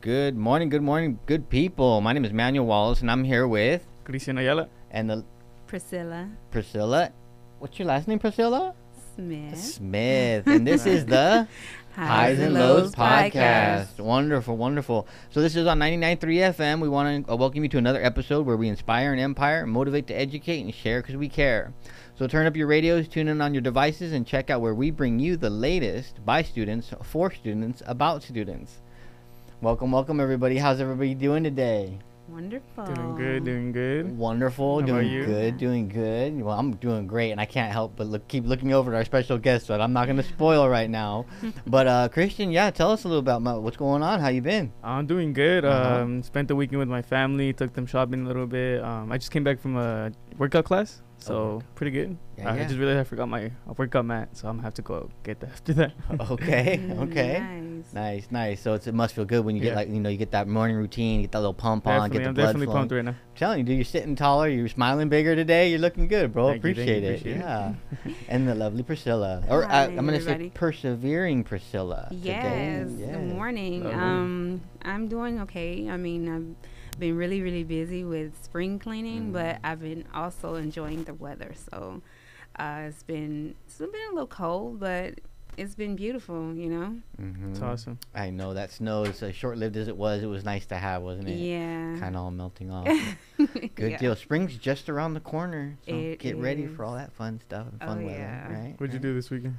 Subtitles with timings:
[0.00, 2.00] Good morning, good morning, good people.
[2.00, 4.68] My name is Manuel Wallace, and I'm here with Cristian Ayala.
[4.90, 5.24] and the
[5.66, 7.10] Priscilla Priscilla.
[7.58, 8.74] What's your last name, Priscilla?
[9.16, 9.58] Smith.
[9.58, 11.48] Smith, and this is the
[11.96, 13.98] Highs and Lows podcast.
[13.98, 15.08] Wonderful, wonderful.
[15.30, 16.18] So this is on 99.3
[16.54, 16.80] FM.
[16.80, 20.06] We want to uh, welcome you to another episode where we inspire and empire, motivate
[20.06, 21.72] to educate, and share because we care.
[22.16, 24.92] So turn up your radios, tune in on your devices, and check out where we
[24.92, 28.78] bring you the latest by students, for students, about students.
[29.60, 30.56] Welcome, welcome, everybody.
[30.56, 31.98] How's everybody doing today?
[32.28, 32.84] Wonderful.
[32.84, 34.16] Doing good, doing good.
[34.16, 35.24] Wonderful, How about doing you?
[35.24, 36.40] good, doing good.
[36.40, 39.04] Well, I'm doing great, and I can't help but look, keep looking over at our
[39.04, 41.26] special guest, but I'm not going to spoil right now.
[41.66, 44.20] But uh, Christian, yeah, tell us a little about my, what's going on.
[44.20, 44.72] How you been?
[44.84, 45.64] I'm doing good.
[45.64, 46.02] Uh-huh.
[46.02, 47.52] Um, spent the weekend with my family.
[47.52, 48.80] Took them shopping a little bit.
[48.84, 51.74] Um, I just came back from a workout class, so workout.
[51.74, 52.16] pretty good.
[52.36, 52.64] Yeah, I yeah.
[52.64, 55.40] just realized I forgot my uh, workout mat, so I'm gonna have to go get
[55.40, 55.92] that after that.
[56.30, 57.38] Okay, okay.
[57.40, 57.67] Nice.
[57.92, 58.60] Nice, nice.
[58.60, 60.48] So it's, it must feel good when you get like you know you get that
[60.48, 62.78] morning routine, you get that little pump on, get the I'm blood definitely flowing.
[62.80, 63.10] pumped right now.
[63.12, 65.70] I'm telling you, dude, you're sitting taller, you're smiling bigger today.
[65.70, 66.48] You're looking good, bro.
[66.52, 67.20] Thank you, thank you, appreciate, it.
[67.20, 67.40] appreciate it.
[68.06, 68.12] yeah.
[68.28, 72.08] and the lovely Priscilla, or uh, Hi, I'm gonna say persevering Priscilla.
[72.10, 72.90] Yes.
[72.90, 73.12] Today.
[73.12, 73.84] Good morning.
[73.84, 73.98] Lovely.
[74.00, 75.88] Um, I'm doing okay.
[75.90, 79.32] I mean, I've been really, really busy with spring cleaning, Mm.
[79.32, 81.52] but I've been also enjoying the weather.
[81.70, 82.02] So,
[82.58, 85.14] uh, it's been it's been a little cold, but
[85.58, 86.54] it's been beautiful.
[86.54, 86.96] You know.
[87.20, 87.50] Mhm.
[87.50, 87.98] It's awesome.
[88.14, 90.22] I know that snow is as short-lived as it was.
[90.22, 91.34] It was nice to have, wasn't it?
[91.38, 91.96] Yeah.
[91.98, 92.86] Kind of all melting off.
[93.74, 93.98] Good Yeah.
[93.98, 94.16] deal.
[94.16, 97.78] Spring's just around the corner, so It get ready for all that fun stuff and
[97.82, 98.52] Oh, fun weather, yeah.
[98.52, 98.74] right?
[98.78, 99.02] What'd you right.
[99.02, 99.56] do this weekend?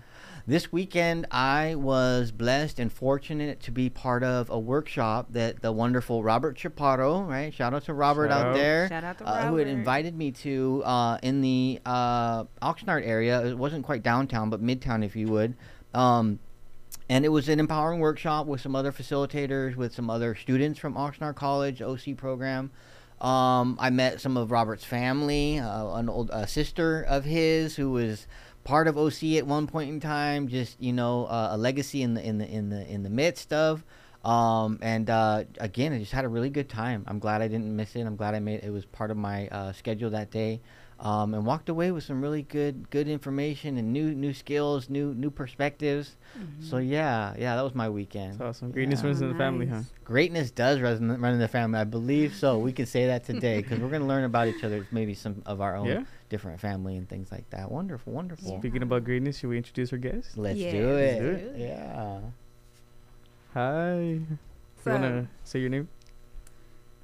[0.47, 5.71] This weekend, I was blessed and fortunate to be part of a workshop that the
[5.71, 7.53] wonderful Robert Chaparro, right?
[7.53, 8.55] Shout out to Robert Shout out out.
[8.55, 8.87] there.
[8.89, 9.77] Shout out to uh, who had Robert.
[9.79, 13.45] invited me to uh, in the uh, Oxnard area.
[13.45, 15.55] It wasn't quite downtown, but midtown, if you would.
[15.93, 16.39] Um,
[17.09, 20.93] and it was an empowering workshop with some other facilitators, with some other students from
[20.93, 22.71] Oxnard College OC program.
[23.19, 28.27] Um, I met some of Robert's family, uh, an old sister of his who was
[28.63, 30.47] part of OC at one point in time.
[30.47, 33.51] Just you know, uh, a legacy in the in the in the in the midst
[33.51, 33.83] of.
[34.23, 37.03] Um, and uh, again, I just had a really good time.
[37.07, 38.01] I'm glad I didn't miss it.
[38.01, 40.61] I'm glad I made it was part of my uh, schedule that day.
[41.01, 45.13] Um, and walked away with some really good good information and new new skills, new
[45.13, 46.17] new perspectives.
[46.59, 48.33] So yeah, yeah, that was my weekend.
[48.33, 48.71] It's awesome.
[48.71, 49.05] Greatness Yeah.
[49.07, 49.83] runs in Oh, the family, huh?
[50.03, 51.79] Greatness does run, run in the family.
[51.79, 52.59] I believe so.
[52.59, 55.41] We can say that today because we're going to learn about each other, maybe some
[55.45, 56.03] of our own Yeah.
[56.27, 57.71] different family and things like that.
[57.71, 58.59] Wonderful, wonderful.
[58.59, 60.37] Speaking about greatness, should we introduce our guest?
[60.37, 61.19] Let's Yeah, do let's it.
[61.19, 61.57] do it.
[61.59, 62.19] Yeah.
[63.53, 64.19] Hi.
[64.83, 65.87] So, you wanna say your name?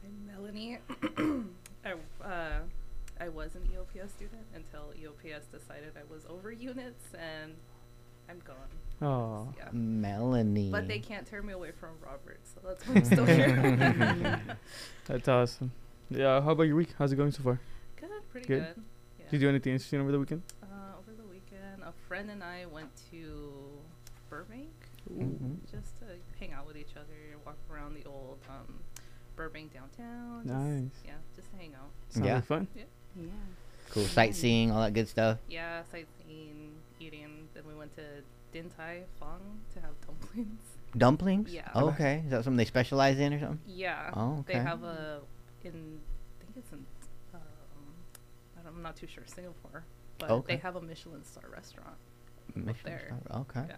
[0.03, 0.79] I'm Melanie.
[3.25, 7.53] I, was an EOPS student until EOPS decided I was over units, and
[8.29, 8.55] I'm gone.
[9.01, 9.53] Oh.
[9.57, 9.69] Yeah.
[9.71, 10.69] Melanie.
[10.71, 14.41] But they can't turn me away from Robert, so that's why I'm still here.
[15.05, 15.71] That's awesome.
[16.09, 16.41] Yeah.
[16.41, 16.89] How about your week?
[16.97, 17.59] How's it going so far?
[17.99, 18.75] good, pretty Good.
[18.75, 18.83] good.
[19.19, 19.25] Yeah.
[19.31, 20.43] Did you do anything interesting over the weekend?
[20.61, 20.65] Uh,
[20.99, 23.51] over the weekend, a friend and I went to
[24.29, 24.69] Burbank
[25.11, 25.57] Mhm.
[25.71, 26.05] just to
[26.39, 28.79] hang out with each other, walk around the old um,
[29.35, 30.43] Burbank downtown.
[30.43, 30.91] just- Nice.
[31.05, 31.89] Yeah, just to hang out.
[32.09, 32.35] Sounds Yeah.
[32.35, 32.67] like fun.
[32.75, 32.83] Yeah.
[33.91, 34.03] Cool.
[34.03, 35.37] Sightseeing, all that good stuff.
[35.47, 37.47] Yeah, sightseeing, eating.
[37.53, 38.01] Then we went to
[38.51, 39.39] Din Tai Fung
[39.73, 40.59] to have dumplings.
[40.97, 41.53] Dumplings?
[41.53, 41.69] Yeah.
[41.75, 42.23] Oh, okay.
[42.25, 43.59] Is that something they specialize in or something?
[43.65, 44.11] Yeah.
[44.13, 44.53] Oh, okay.
[44.53, 45.21] They have a
[45.63, 45.99] in
[46.41, 46.85] I think it's in
[47.33, 47.39] um,
[48.59, 49.83] I don't, I'm not too sure Singapore,
[50.19, 50.55] but Okay.
[50.55, 51.95] they have a Michelin star restaurant.
[52.53, 53.13] Michelin there.
[53.27, 53.63] star- Okay.
[53.69, 53.75] Yeah.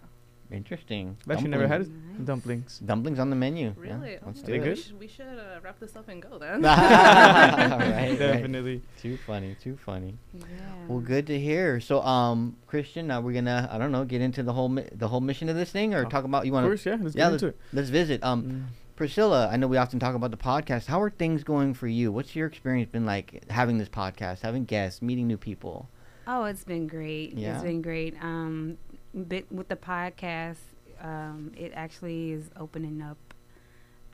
[0.51, 1.17] Interesting.
[1.25, 1.89] I've actually never had Dumplings.
[2.15, 2.17] it.
[2.19, 2.27] Nice.
[2.27, 2.79] dumplings.
[2.79, 3.67] Dumplings on the menu.
[3.67, 4.17] Yeah, Really?
[4.25, 4.63] Let's oh, do They it.
[4.63, 4.75] good?
[4.77, 6.61] We should, we should uh, wrap this up and go then.
[6.61, 8.17] right, right.
[8.17, 8.81] Definitely.
[9.01, 9.55] Too funny.
[9.61, 10.15] Too funny.
[10.33, 10.45] Yeah.
[10.87, 11.79] Well, good to hear.
[11.81, 15.07] So, um, Christian, uh, we're gonna, I don't know, get into the whole mi- the
[15.09, 16.69] whole mission of this thing, or Oh, talk about you want to.
[16.69, 16.97] course, yeah.
[17.01, 17.59] Let's Yeah, get let's, into it.
[17.73, 18.23] let's visit.
[18.23, 18.63] Um, Mm.
[18.95, 20.87] Priscilla, I know we often talk about the podcast.
[20.87, 22.11] How are things going for you?
[22.11, 25.87] What's your experience been like having this podcast, having guests, meeting new people?
[26.25, 27.33] Oh, it's been great.
[27.37, 27.53] Yeah.
[27.55, 28.15] It's been great.
[28.21, 28.77] Um,
[29.23, 30.57] bit with the podcast,
[31.01, 33.17] um, it actually is opening up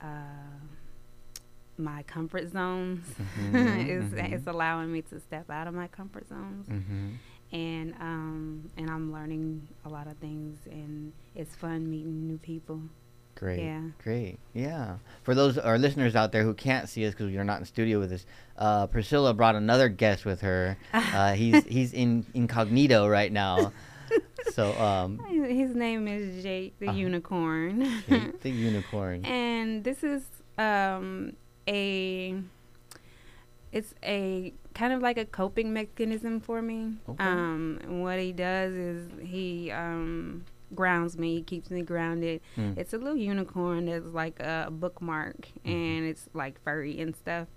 [0.02, 0.06] uh,
[1.76, 3.04] my comfort zones.
[3.52, 4.32] Mhm, it's mhm.
[4.32, 7.08] it's allowing me to step out of my comfort zones, Mm-hmm.
[7.52, 12.80] and um, and I'm learning a lot of things, and it's fun meeting new people.
[13.36, 13.58] Great.
[13.64, 13.80] Yeah.
[14.00, 14.38] Great.
[14.52, 14.98] Yeah.
[15.24, 17.98] For those our listeners out there who can't see us because you're not in studio
[17.98, 18.26] with us,
[18.56, 20.76] uh, Priscilla brought another guest with her.
[20.94, 23.72] Uh, he's he's in incognito right now.
[24.54, 25.18] so um,
[25.62, 26.98] His name is Jake the Uh-huh.
[27.06, 27.76] Unicorn.
[28.08, 29.24] Jake the unicorn.
[29.24, 30.22] and this is
[30.58, 31.32] um,
[31.68, 32.34] a
[33.72, 36.94] it's a kind of like a coping mechanism for me.
[37.08, 37.24] Okay.
[37.24, 42.40] Um, what he does is he um, grounds me, keeps me grounded.
[42.56, 42.78] Mm.
[42.78, 45.70] It's a little unicorn that's like a bookmark, Mm-hmm.
[45.70, 47.48] and it's like furry and stuff.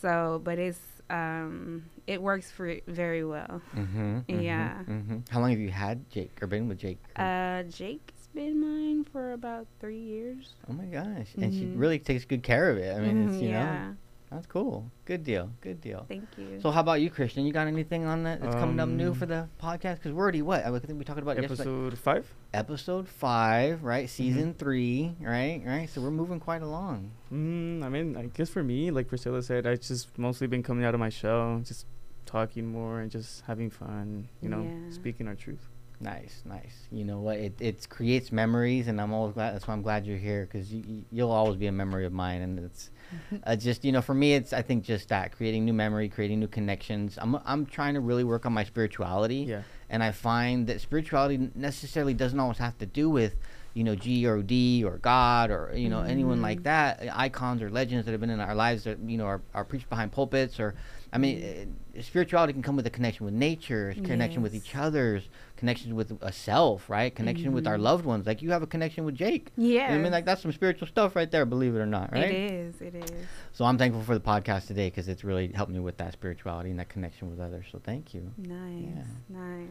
[0.00, 0.80] So, but it's
[1.10, 3.60] um, it works for very well.
[3.76, 4.82] Mm-hmm, Yeah.
[4.84, 6.98] hmm How long have you had Jake or been with Jake?
[7.16, 10.54] Uh, Jake's been mine for about three years.
[10.68, 11.78] oh my gosh, and she Mhm.
[11.78, 12.94] really takes good care of it.
[12.96, 13.88] I mean, it's Mhm, you yeah.
[13.88, 13.96] know,
[14.30, 14.90] that's cool.
[15.04, 15.50] Good deal.
[15.60, 16.04] Good deal.
[16.08, 16.60] Thank you.
[16.60, 17.46] So how about you, Christian?
[17.46, 19.96] You got anything on that that's coming up new Um, for the podcast?
[19.96, 20.64] Because we're already what?
[20.64, 21.62] I think we talked about it yesterday.
[21.62, 22.26] Episode five.
[22.52, 24.06] Episode five, right?
[24.06, 24.08] Mm-hmm.
[24.08, 25.62] Season three, right?
[25.64, 25.88] Right.
[25.88, 27.10] So we're moving quite along.
[27.32, 30.84] Mm, I mean, I guess for me, like Priscilla said, I just mostly been coming
[30.84, 31.86] out of my shell, just
[32.24, 34.28] talking more and just having fun.
[34.42, 34.90] You know, Yeah.
[34.92, 35.68] speaking our truth.
[35.98, 36.86] Nice, nice.
[36.92, 37.38] You know what?
[37.38, 39.54] It it creates memories, and I'm always glad.
[39.54, 42.12] That's why I'm glad you're here because you, you- you'll always be a memory of
[42.12, 42.90] mine, and it's
[43.44, 46.38] uh, just you know for me, it's I think just that creating new memory, creating
[46.40, 47.18] new connections.
[47.20, 49.62] I'm I'm trying to really work on my spirituality, Yeah.
[49.88, 53.34] and I find that spirituality necessarily doesn't always have to do with
[53.72, 56.64] you know G or D or God or you know anyone like Mhm.
[56.64, 59.64] that, icons or legends that have been in our lives that you know are, are
[59.64, 60.74] preached behind pulpits or.
[61.12, 65.28] I mean, uh, spirituality can come with a connection with nature, connection with each other's,
[65.56, 67.14] connections with a self, right?
[67.14, 67.82] Connection with our Mhm.
[67.82, 68.26] loved ones.
[68.26, 69.50] Like you have a connection with Jake.
[69.56, 69.86] yeah.
[69.86, 71.44] You know I mean, like that's some spiritual stuff right there.
[71.46, 72.30] Believe it or not, right?
[72.30, 72.80] It is.
[72.80, 73.10] It is.
[73.52, 76.70] So I'm thankful for the podcast today because it's really helped me with that spirituality
[76.70, 77.66] and that connection with others.
[77.72, 78.30] So thank you.
[78.38, 79.06] Nice.
[79.28, 79.68] Nice.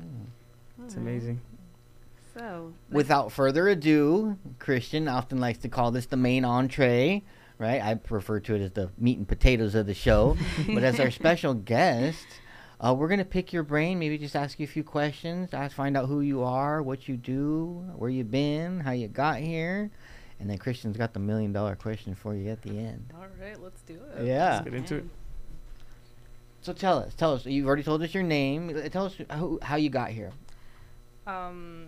[0.00, 0.26] Mm.
[0.84, 1.08] It's Alright.
[1.10, 1.40] amazing.
[2.36, 7.22] So Without further ado, Christian often likes to call this the main entree,
[7.58, 7.82] right?
[7.82, 10.36] I refer to it as the meat and potatoes of the show.
[10.72, 12.24] but as our special guest,
[12.80, 13.98] uh, we're gonna pick your brain.
[13.98, 15.52] Maybe just ask you a few questions.
[15.52, 19.38] Ask, find out who you are, what you do, where you've been, how you got
[19.38, 19.90] here,
[20.38, 23.12] and then Christian's got the million dollar question for you at the end.
[23.14, 24.24] All right, let's do it.
[24.26, 24.52] Yeah.
[24.54, 25.04] Let's get into it.
[26.62, 27.46] So tell us, tell us.
[27.46, 28.68] You've already told us your name.
[28.76, 30.30] Uh, Tell us who, how you got here.
[31.26, 31.86] Um,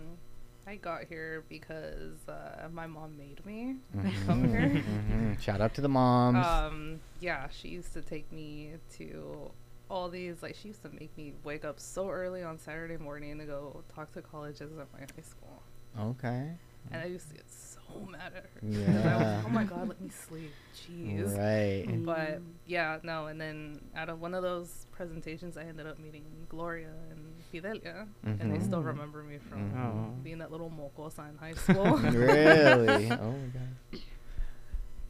[0.65, 3.75] I got here because uh, my mom made me
[4.25, 4.83] come Mhm, here.
[5.11, 5.39] mhm.
[5.41, 6.45] Shout out to the moms.
[6.45, 9.51] Um, yeah, she used to take me to
[9.93, 10.41] all these.
[10.41, 13.83] Like, she used to make me wake up so early on Saturday morning to go
[13.93, 15.61] talk to colleges at my high school,
[15.99, 16.57] okay.
[16.91, 17.79] and I used to get so
[18.11, 18.49] mad at her.
[18.61, 19.37] 'cause I Yeah.
[19.37, 20.51] was, oh my god, let me sleep.
[20.75, 21.37] Jeez.
[21.37, 21.85] Right.
[21.87, 22.05] Mm.
[22.05, 26.25] But yeah, no, and then out of one of those presentations, I ended up meeting
[26.49, 27.19] Gloria and
[27.51, 28.85] Fidelia, and they still Mhm.
[28.87, 29.77] remember me from Mhm.
[29.77, 30.21] Oh.
[30.23, 31.97] being that little mocosa in high school.
[31.97, 33.09] really?
[33.11, 34.01] Oh my god.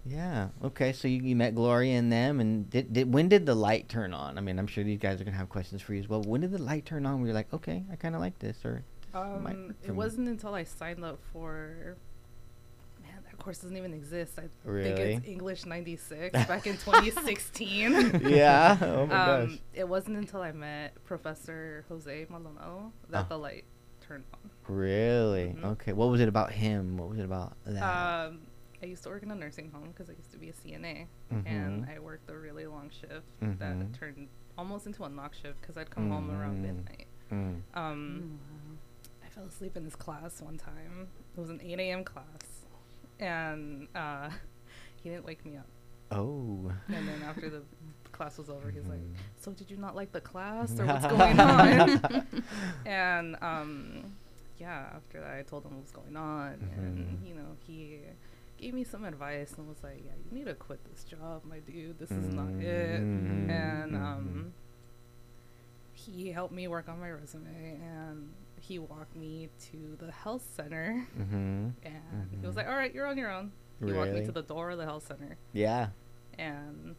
[0.05, 0.49] Yeah.
[0.63, 0.91] Okay.
[0.93, 4.13] So you, you met Gloria and them, and did, did when did the light turn
[4.13, 4.37] on?
[4.37, 6.21] I mean, I'm sure these guys are gonna have questions for you as well.
[6.21, 7.19] When did the light turn on?
[7.19, 8.83] Where you're like, okay, I kind of like this, or
[9.13, 11.95] Um, it wasn't until I signed up for.
[13.01, 14.33] Man, that course doesn't even exist.
[14.37, 15.13] I think Really?
[15.13, 18.21] it's English 96 back in 2016.
[18.27, 18.77] yeah.
[18.81, 19.57] Oh my um, gosh.
[19.73, 23.29] it wasn't until I met Professor Jose Maldonado that Ah.
[23.29, 23.63] the light
[24.05, 24.49] turned on.
[24.67, 25.55] Really?
[25.57, 25.63] Mhm.
[25.73, 25.93] Okay.
[25.93, 26.97] What was it about him?
[26.97, 27.81] What was it about that?
[28.27, 28.39] Um,
[28.83, 31.07] I used to work in a nursing home because I used to be a CNA,
[31.45, 31.95] and Mhm.
[31.95, 33.57] I worked a really long shift Mhm.
[33.59, 34.27] that turned
[34.57, 36.61] almost into a noc shift because I'd come home around Mhm.
[36.61, 37.07] midnight.
[37.31, 37.61] Mm.
[37.73, 38.39] Um,
[39.23, 41.07] I fell asleep in this class one time.
[41.35, 42.03] It was an 8 a.m.
[42.03, 42.65] class,
[43.21, 44.29] and uh,
[45.01, 45.65] he didn't wake me up.
[46.11, 46.69] Oh.
[46.89, 47.63] And then after the
[48.11, 49.15] class was over, he's like, Mhm.
[49.37, 52.35] "So did you not like the class, or what's going on?"
[52.85, 54.13] and um,
[54.59, 57.27] yeah, after that, I told him what was going on, and Mhm.
[57.27, 58.01] you know, he
[58.63, 61.59] gave me some advice and was like, "Yeah, you need to quit this job, my
[61.59, 61.99] dude.
[61.99, 63.49] This is not it." Mhm.
[63.49, 64.53] And um,
[65.91, 71.05] he helped me work on my resume, and he walked me to the health center,
[71.19, 71.73] Mhm.
[71.83, 72.57] and he was Mhm.
[72.57, 73.51] like, "All right, you're on your own."
[73.83, 75.89] He walked me to the door of the health center, Yeah.
[76.39, 76.95] and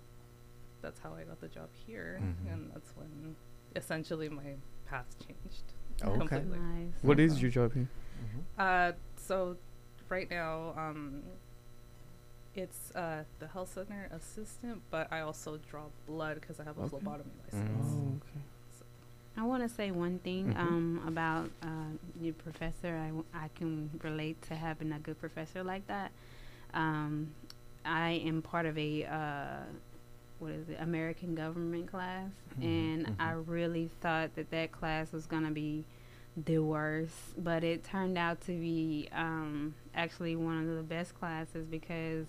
[0.83, 2.53] that's how I got the job here, Mhm.
[2.53, 3.37] and that's when
[3.75, 5.73] essentially my path changed.
[6.03, 6.19] Okay.
[6.19, 6.59] completely.
[6.59, 7.03] Nice.
[7.03, 7.89] What is your job here?
[8.59, 9.57] Uh, so
[10.09, 11.23] right now, um,
[12.57, 16.83] it's uh, the health center assistant, but I also draw blood because I have a
[16.83, 16.91] Okay.
[16.91, 17.53] phlebotomy Mm.
[17.53, 17.95] license.
[17.95, 18.45] Oh, okay.
[19.37, 20.57] I want to say one thing Mhm.
[20.61, 22.97] um, about uh, your professor.
[22.97, 26.13] I, w- I can relate to having a good professor like that.
[26.73, 27.35] Um,
[27.85, 29.63] I am part of a uh,
[30.39, 33.45] what is it American government class, Mhm, and I mhm.
[33.49, 35.85] really thought that that class was gonna be
[36.37, 41.65] the worst, but it turned out to be um, actually one of the best classes
[41.67, 42.27] because,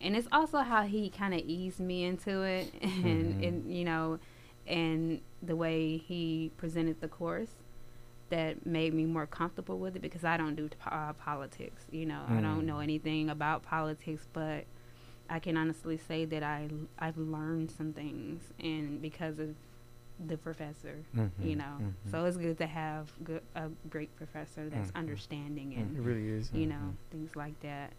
[0.00, 3.48] and it's also how he kind of eased me into it, and, Mhm.
[3.48, 4.18] and you know,
[4.66, 7.50] and the way he presented the course
[8.30, 11.84] that made me more comfortable with it because I don't do uh, politics.
[11.90, 12.82] You know, I don't know Mm.
[12.82, 14.64] anything about politics, but
[15.28, 19.54] I can honestly say that I I've learned some things, and because of
[20.26, 21.04] the professor.
[21.14, 22.10] Mhm, You know, mhm.
[22.10, 24.96] so it's good to have good, a great professor that's Mhm.
[24.96, 26.50] understanding It and really is.
[26.52, 27.92] you know things like that.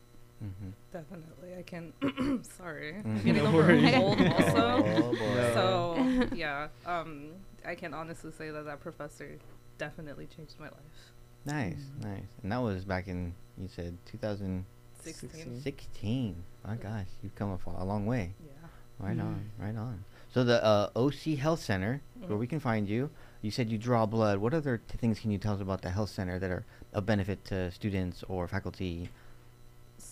[0.43, 0.73] Mhm.
[0.91, 1.93] Definitely, I can.
[2.57, 3.05] sorry, Mhm.
[3.05, 3.83] I'm getting No over worries.
[3.85, 4.83] a cold also.
[5.17, 7.31] Oh, So yeah, um,
[7.65, 9.37] I can honestly say that that professor
[9.77, 11.13] definitely changed my life.
[11.45, 12.03] Nice, Mm.
[12.03, 12.23] nice.
[12.43, 15.29] And that was back in you said 2016.
[15.29, 15.61] Sixteen.
[15.61, 16.43] Sixteen.
[16.67, 18.33] My gosh, you've come a, fa- a long way.
[18.45, 18.51] Yeah.
[18.99, 19.63] Right on, Mm.
[19.65, 20.03] right on.
[20.33, 23.09] So the uh, OC Health Center, where we can find you.
[23.41, 24.39] You said you draw blood.
[24.39, 27.05] What other t- things can you tell us about the health center that are of
[27.05, 29.09] benefit to students or faculty?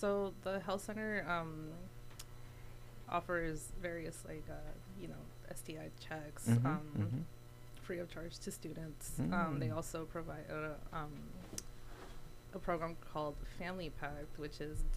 [0.04, 1.70] So the health center um,
[3.08, 4.56] offers various like uh,
[5.00, 5.24] you know
[5.56, 7.24] STI checks Mhm, um, mhm.
[7.84, 9.18] free of charge to students.
[9.32, 9.76] Um, they Mm.
[9.78, 11.14] also provide a, um,
[12.54, 14.88] a program called Family Pact, which is d-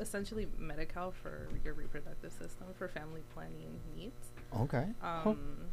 [0.00, 4.32] essentially medical for your reproductive system for family planning needs.
[4.52, 4.88] Okay.
[5.00, 5.70] Um,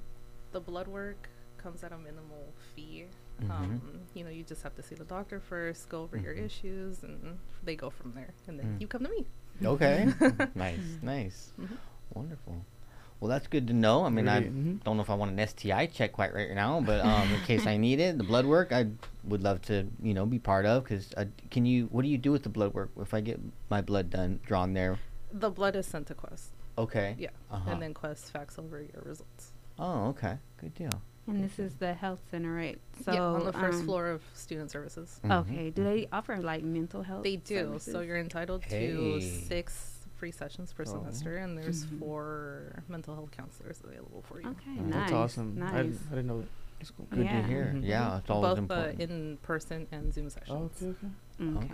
[0.52, 3.08] The blood work comes at a minimal fee.
[3.42, 3.52] Mhm.
[3.52, 3.82] Um,
[4.14, 6.46] you know, you just have to see the doctor first, go over your Mhm.
[6.46, 8.34] issues, and they go from there.
[8.48, 8.82] And then Mm.
[8.82, 9.26] you come to me.
[9.64, 10.06] Okay.
[10.56, 11.54] nice, nice.
[11.60, 11.78] Mhm.
[12.14, 12.66] Wonderful.
[13.20, 14.06] Well, that's good to know.
[14.06, 14.84] I mean, I Really, mhm.
[14.84, 17.66] don't know if I want an STI check quite right now, but um, in case
[17.66, 18.88] I need it, the blood work, I
[19.24, 20.84] would love to, you know, be part of.
[20.84, 21.88] Because uh, can you?
[21.88, 23.40] What do you do with the blood work if I get
[23.70, 25.00] my blood done drawn there?
[25.32, 26.52] The blood is sent to Quest.
[26.78, 27.16] Okay.
[27.18, 27.30] Yeah.
[27.50, 27.72] Uh-huh.
[27.72, 29.52] And then Quest fax over your results.
[29.80, 30.38] Oh, okay.
[30.58, 31.02] Good deal.
[31.28, 32.80] And this is the health center, right?
[33.04, 35.20] So yeah, on the first um, floor of student services.
[35.24, 35.70] Mhm, Okay.
[35.72, 37.24] Do they offer like mental health?
[37.24, 37.78] They do.
[37.80, 38.88] So you're entitled Hey.
[38.92, 40.92] to six free sessions per Oh.
[40.94, 42.00] semester, and there's Mhm.
[42.00, 44.48] four mental health counselors available for you.
[44.50, 44.94] Okay, Oh, nice.
[44.94, 45.58] That's awesome.
[45.58, 45.74] I, Nice.
[45.86, 46.48] didn't- I didn't know that.
[46.96, 47.08] Cool.
[47.10, 47.42] Good Yeah.
[47.42, 47.74] to hear.
[47.76, 47.84] Mhm.
[47.86, 50.50] Yeah, it's always Both uh, in person and Zoom sessions.
[50.82, 51.58] Oh, okay, okay.
[51.58, 51.66] Okay.
[51.66, 51.74] Okay.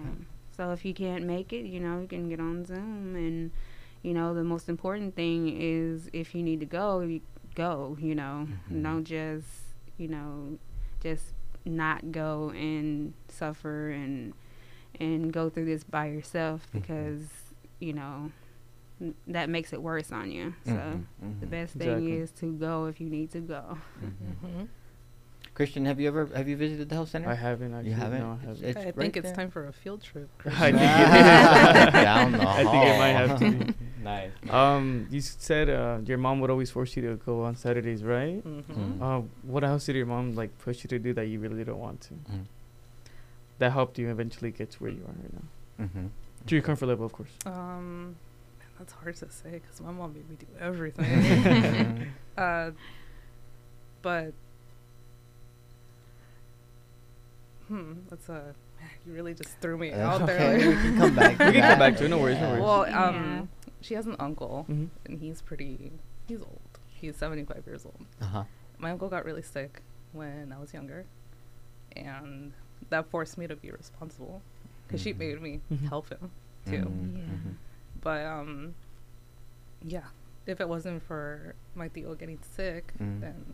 [0.56, 3.52] So if you can't make it, you know, you can get on Zoom and
[4.02, 7.22] you know, the most important thing is if you need to go, you
[7.56, 8.48] go, you know.
[8.72, 8.84] Mhm.
[8.84, 9.48] Don't just,
[9.98, 10.58] you know,
[11.02, 11.34] just
[11.66, 14.34] not go and suffer and
[15.00, 16.82] and go through this by yourself Mhm.
[16.82, 17.28] because,
[17.80, 18.32] you know,
[19.02, 20.54] n- that makes it worse on you.
[20.66, 21.06] So Mhm,
[21.40, 23.78] the mhm, best thing is to go if you need to go.
[25.54, 27.30] Christian, have you ever have you visited the health center?
[27.30, 27.90] I haven't actually.
[27.92, 28.20] You haven't?
[28.22, 28.64] No, I haven't.
[28.64, 29.36] it's I right think it's there.
[29.36, 30.28] time for a field trip.
[30.48, 32.04] I think it is.
[32.04, 33.74] Down the I think it might have to be.
[34.04, 34.32] nice.
[34.50, 38.42] Um, you said uh, your mom would always force you to go on Saturdays, right?
[38.42, 39.02] hmm Mm.
[39.02, 41.80] Uh, what else did your mom like push you to do that you really don't
[41.80, 42.14] want to?
[42.16, 42.46] Mm.
[43.60, 45.86] That helped you eventually get to where you are right now.
[45.86, 46.10] Mhm.
[46.48, 47.30] To your comfort level, of course.
[47.46, 48.16] Um,
[48.60, 52.08] man, that's hard to say because my mom made me do everything.
[52.36, 52.72] Uh,
[54.02, 54.34] but
[57.68, 58.54] hmm, that's a
[59.06, 60.40] you really just threw me That's out there.
[60.56, 60.66] okay.
[60.68, 61.38] like- we can come back.
[61.38, 62.62] to We can come back to it, no worries, no worries.
[62.64, 63.04] well, Yeah.
[63.08, 63.50] um,
[63.82, 64.86] she has an uncle, Mm-hmm.
[65.06, 65.92] and he's pretty.
[66.28, 66.60] He's old.
[66.90, 68.06] He's seventy-five years old.
[68.22, 68.44] Uh-huh.
[68.78, 69.82] My uncle got really sick
[70.14, 71.06] when I was younger,
[71.96, 72.54] and
[72.90, 74.42] that forced me to be responsible
[74.88, 75.18] because she Mhm.
[75.18, 75.88] made me Mhm.
[75.90, 76.32] help him
[76.66, 76.78] too.
[76.86, 77.52] Mhm, Yeah.
[78.02, 78.76] But um,
[79.82, 80.08] yeah,
[80.46, 83.22] if it wasn't for my Theo getting sick, Mm.
[83.22, 83.54] then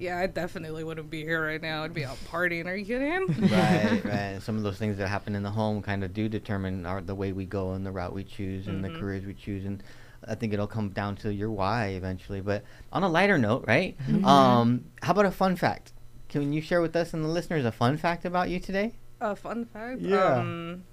[0.00, 1.84] yeah, I definitely wouldn't be here right now.
[1.84, 2.66] I'd be out partying.
[2.66, 3.26] Are you kidding?
[3.50, 4.38] right, right.
[4.42, 7.14] Some of those things that happen in the home kind of do determine our the
[7.14, 8.98] way we go and the route we choose and the Mhm.
[8.98, 9.82] careers we choose, and
[10.26, 12.40] I think it'll come down to your why eventually.
[12.40, 13.96] But on a lighter note, right?
[14.08, 14.24] Mhm.
[14.24, 15.92] Um, how about a fun fact?
[16.28, 18.94] Can you share with us and the listeners a fun fact about you today?
[19.20, 20.00] A fun fact.
[20.00, 20.36] Yeah.
[20.38, 20.84] Um,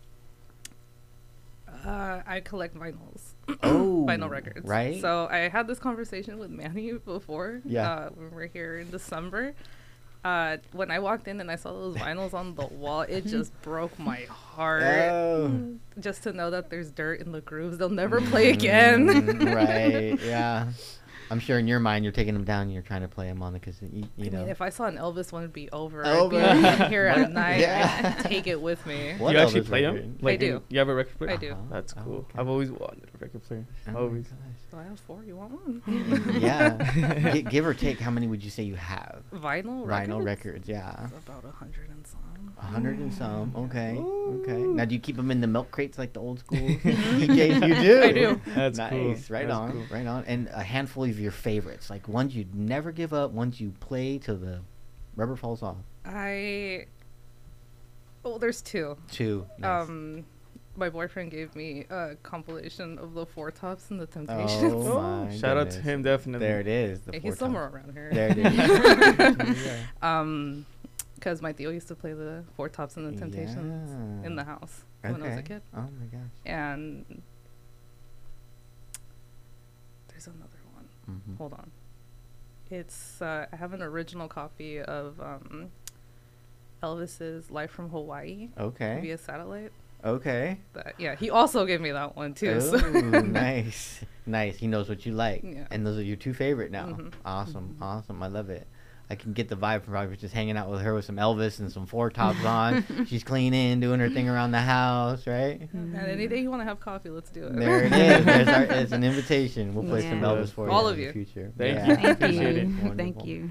[1.85, 3.33] uh, I collect vinyls.
[3.63, 4.67] Oh, vinyl records.
[4.67, 4.99] right?
[5.01, 7.61] So I had this conversation with Manny before.
[7.65, 7.89] Yeah.
[7.91, 9.53] Uh, when we were here in December.
[10.25, 13.53] Uh, when I walked in and I saw those vinyls on the wall, it just
[13.61, 14.83] broke my heart.
[14.83, 15.77] Oh.
[15.99, 19.07] Just to know that there's dirt in the grooves, they'll never play again.
[19.07, 20.19] Mm, right.
[20.25, 20.67] Yeah.
[21.29, 23.41] I'm sure in your mind you're taking them down and you're trying to play them
[23.43, 24.39] on the because you, you I know.
[24.41, 26.05] mean, if I saw an Elvis one, it'd be over.
[26.05, 26.39] Over.
[26.39, 27.59] I'd be here at night.
[27.59, 28.15] yeah.
[28.19, 29.13] I'd take it with me.
[29.17, 30.19] What you actually play record?
[30.19, 30.27] them?
[30.27, 30.63] I in- do.
[30.69, 31.31] You have a record player?
[31.31, 31.51] I do.
[31.51, 31.61] Uh-huh.
[31.71, 32.15] That's Oh, cool.
[32.17, 32.39] okay.
[32.39, 33.65] I've always wanted a record player.
[33.87, 34.27] Oh my always.
[34.27, 34.37] gosh.
[34.71, 35.23] So I have four.
[35.23, 35.81] You want one?
[36.41, 37.31] yeah.
[37.33, 39.23] Gi- give or take, how many would you say you have?
[39.33, 40.09] Vinyl records.
[40.09, 41.07] Vinyl records, yeah.
[41.25, 42.19] About a hundred and some.
[42.59, 43.53] A hundred and some.
[43.55, 43.97] Okay.
[43.97, 44.57] Okay.
[44.57, 47.67] Now, do you keep them in the milk crates like the old school DJs?
[47.67, 48.01] You do.
[48.03, 48.41] I do.
[48.47, 48.89] That's nice.
[48.91, 49.35] cool.
[49.35, 49.71] Right That's on.
[49.73, 49.83] cool.
[49.91, 50.25] Right on.
[50.25, 54.17] And a handful of your favorites, like ones you'd never give up, ones you play
[54.17, 54.61] till the
[55.15, 55.77] rubber falls off.
[56.03, 56.85] I.
[58.25, 58.97] Oh, there's two.
[59.11, 59.45] Two.
[59.59, 59.87] Nice.
[59.87, 60.25] Um,
[60.75, 64.73] my boyfriend gave me a compilation of the Four Tops and the Temptations.
[64.87, 66.45] Oh, Oh, my shout out to him, definitely.
[66.45, 67.01] There it is.
[67.01, 67.75] The Hey, four he's somewhere tops.
[67.75, 68.09] around here.
[68.13, 68.37] There it
[69.49, 69.65] is.
[69.65, 70.19] Yeah.
[70.19, 70.65] Um,
[71.17, 73.91] because my Theo used to play the Four Tops and the Temptations
[74.25, 74.45] in the Yeah.
[74.45, 76.29] house when I was a kid, Oh my gosh.
[76.45, 77.21] and
[80.09, 80.87] there's another one.
[81.09, 81.37] Mhm.
[81.37, 81.71] Hold on.
[82.69, 85.69] It's uh, I have an original copy of um,
[86.83, 88.99] Elvis's Life from Hawaii Okay.
[89.01, 89.71] via satellite.
[90.03, 90.59] Okay.
[90.73, 92.61] That yeah, he also gave me that one too.
[92.61, 92.77] so-
[93.21, 94.03] nice.
[94.25, 94.57] Nice.
[94.57, 95.41] He knows what you like.
[95.43, 95.65] Yeah.
[95.71, 96.87] And those are your two favorite now.
[96.87, 97.13] Mhm.
[97.25, 97.77] Awesome.
[97.81, 98.21] Awesome.
[98.21, 98.67] I love it.
[99.09, 101.59] I can get the vibe from probably just hanging out with her with some Elvis
[101.59, 102.85] and some four tops on.
[103.07, 105.61] She's cleaning, doing her thing around the house, right?
[105.71, 107.55] And any day you want to have coffee, let's do it.
[107.55, 108.25] There it is.
[108.25, 109.73] There's our, it's an invitation.
[109.73, 111.07] We'll play some Elvis for All you of in you.
[111.07, 111.53] the future.
[111.57, 111.87] Thank Yeah.
[111.89, 111.95] you.
[111.95, 112.87] Thank Appreciate you.
[112.91, 112.97] it.
[112.97, 113.49] Thank you.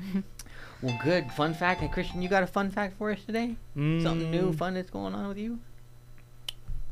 [0.83, 1.33] Well, good.
[1.33, 1.81] Fun fact.
[1.81, 3.57] Hey, Christian, you got a fun fact for us today?
[3.75, 5.59] Something new, Mm, fun that's going on with you?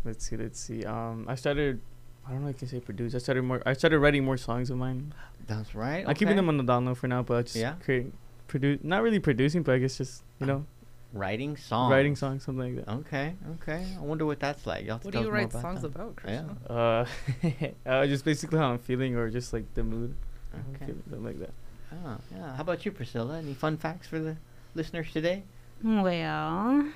[0.04, 0.36] Let's see.
[0.38, 0.84] Let's see.
[0.84, 1.80] Um, I started.
[2.26, 3.14] I don't know if I can say produce.
[3.14, 3.62] I started more.
[3.66, 5.12] I started writing more songs of mine.
[5.46, 6.04] That's right.
[6.08, 7.74] I'm keeping them on the download for now, but just Yeah.
[7.84, 8.12] creating,
[8.46, 8.80] produce.
[8.82, 10.64] Not really producing, but I guess just you know,
[11.12, 11.90] Writing songs.
[11.92, 12.92] writing songs, something like that.
[12.92, 13.86] Okay, okay.
[13.96, 14.84] I wonder what that's like.
[14.84, 15.88] You'll have to What do you write about songs that.
[15.94, 16.58] about, Christian?
[16.68, 17.06] Uh,
[17.86, 20.14] uh, just basically how I'm feeling, or just like the mood.
[20.52, 20.86] how Okay.
[20.86, 21.50] feeling, something like that.
[21.92, 22.56] Oh, yeah.
[22.56, 23.38] How about you, Priscilla?
[23.38, 24.36] Any fun facts for the
[24.74, 25.44] listeners today?
[25.84, 26.88] Well,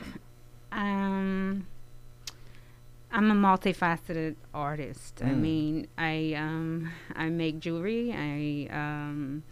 [0.73, 1.67] um,
[3.13, 5.23] I'm a multifaceted artist.
[5.23, 5.41] I Mm.
[5.41, 8.13] mean, I um, I make jewelry.
[8.13, 9.45] I um,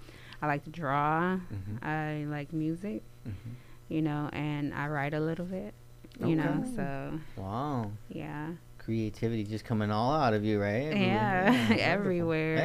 [0.42, 1.36] I like to draw.
[1.36, 1.84] Mm-hmm.
[1.84, 3.02] I like music.
[3.26, 3.50] Mm-hmm.
[3.88, 5.72] You know, and I write a little bit.
[6.18, 7.90] You know, so Wow.
[8.08, 10.86] yeah, Creativity just coming all out of you, right?
[10.86, 11.06] Everywhere.
[11.06, 11.80] yeah, wonderful.
[11.82, 12.56] everywhere,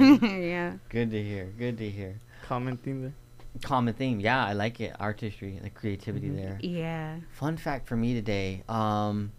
[0.00, 0.40] Everywhere.
[0.40, 0.72] yeah.
[0.88, 1.44] Good to hear.
[1.58, 2.18] Good to hear.
[2.46, 3.12] Common theme there.
[3.62, 4.20] Common theme.
[4.20, 4.96] Yeah, I like it.
[4.98, 6.36] Artistry, the creativity Mhm.
[6.36, 6.58] there.
[6.62, 7.16] Yeah.
[7.32, 8.62] Fun fact for me today.
[8.70, 9.32] Um,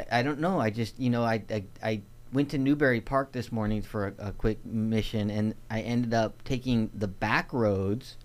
[0.00, 0.58] I- I don't know.
[0.58, 2.00] I just, you know, I, I, I
[2.32, 6.42] went to Newbury Park this morning for a, a quick mission, and I ended up
[6.44, 8.16] taking the back roads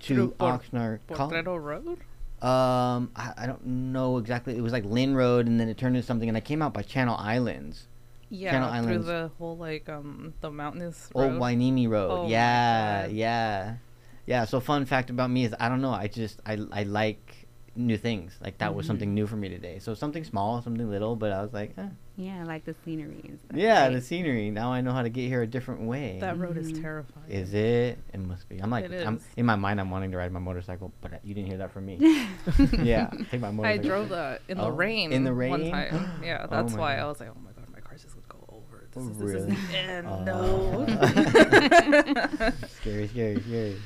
[0.00, 1.00] to Through Por- Oxnard.
[1.08, 1.98] Potrero Road?
[2.40, 4.56] Um, I, I don't know exactly.
[4.56, 6.72] It was like Lynn Road, and then it turned into something, and I came out
[6.72, 7.88] by Channel Islands,
[8.30, 9.06] Yeah, Channel through Islands.
[9.06, 11.40] the whole like um the mountainous Old road.
[11.40, 12.10] Hueneme Road.
[12.12, 13.74] Oh yeah, yeah,
[14.24, 14.44] yeah.
[14.44, 15.90] So fun fact about me is I don't know.
[15.90, 17.47] I just I I like
[17.78, 18.36] new things.
[18.42, 18.88] Like that was Mhm.
[18.88, 19.78] something new for me today.
[19.78, 21.86] So something small, something little, but I was like, eh.
[22.16, 23.56] Yeah, I like the scenery stuff.
[23.56, 23.92] yeah, right?
[23.92, 24.50] the scenery.
[24.50, 26.18] Now I know how to get here a different way.
[26.20, 26.82] That road is Mhm.
[26.82, 27.30] terrifying.
[27.30, 27.98] Is it?
[28.12, 28.58] It must be.
[28.58, 29.26] I'm like, It I'm is.
[29.36, 29.80] in my mind.
[29.80, 31.98] I'm wanting to ride my motorcycle, but uh, you didn't hear that from me.
[32.82, 33.84] yeah, take my motorcycle.
[33.84, 35.12] I drove that in Oh, the rain.
[35.12, 35.70] in the One rain?
[35.70, 36.10] time.
[36.24, 37.02] Yeah, Oh that's my why God.
[37.02, 38.88] I was like, oh my god, my car's just gonna go over.
[38.92, 40.06] This, Oh, is, this is the end.
[40.08, 40.86] Uh, no.
[42.80, 43.76] scary, scary, scary.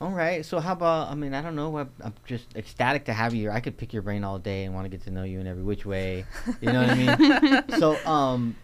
[0.00, 0.44] All right.
[0.44, 1.10] So how about?
[1.10, 1.78] I mean, I don't know.
[1.78, 3.50] I'm, I'm just ecstatic to have you here.
[3.52, 5.46] I could pick your brain all day and want to get to know you in
[5.46, 6.24] every which way.
[6.60, 7.64] You know what I mean?
[7.80, 8.56] so um,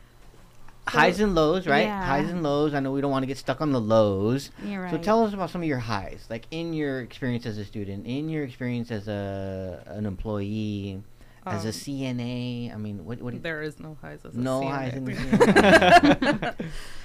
[0.87, 1.87] highs and lows, right?
[1.87, 2.05] Yeah.
[2.05, 2.75] Highs and lows.
[2.75, 4.51] I know we don't want to get stuck on the lows.
[4.63, 4.91] You're right.
[4.91, 8.07] So tell us about some of your highs, like in your experience as a student,
[8.07, 11.03] in your experience as a an employee,
[11.47, 12.75] as a Um, CNA.
[12.75, 13.43] I mean, what what?
[13.43, 14.71] There is no highs as a no CNA.
[14.71, 16.55] highs in the CNA.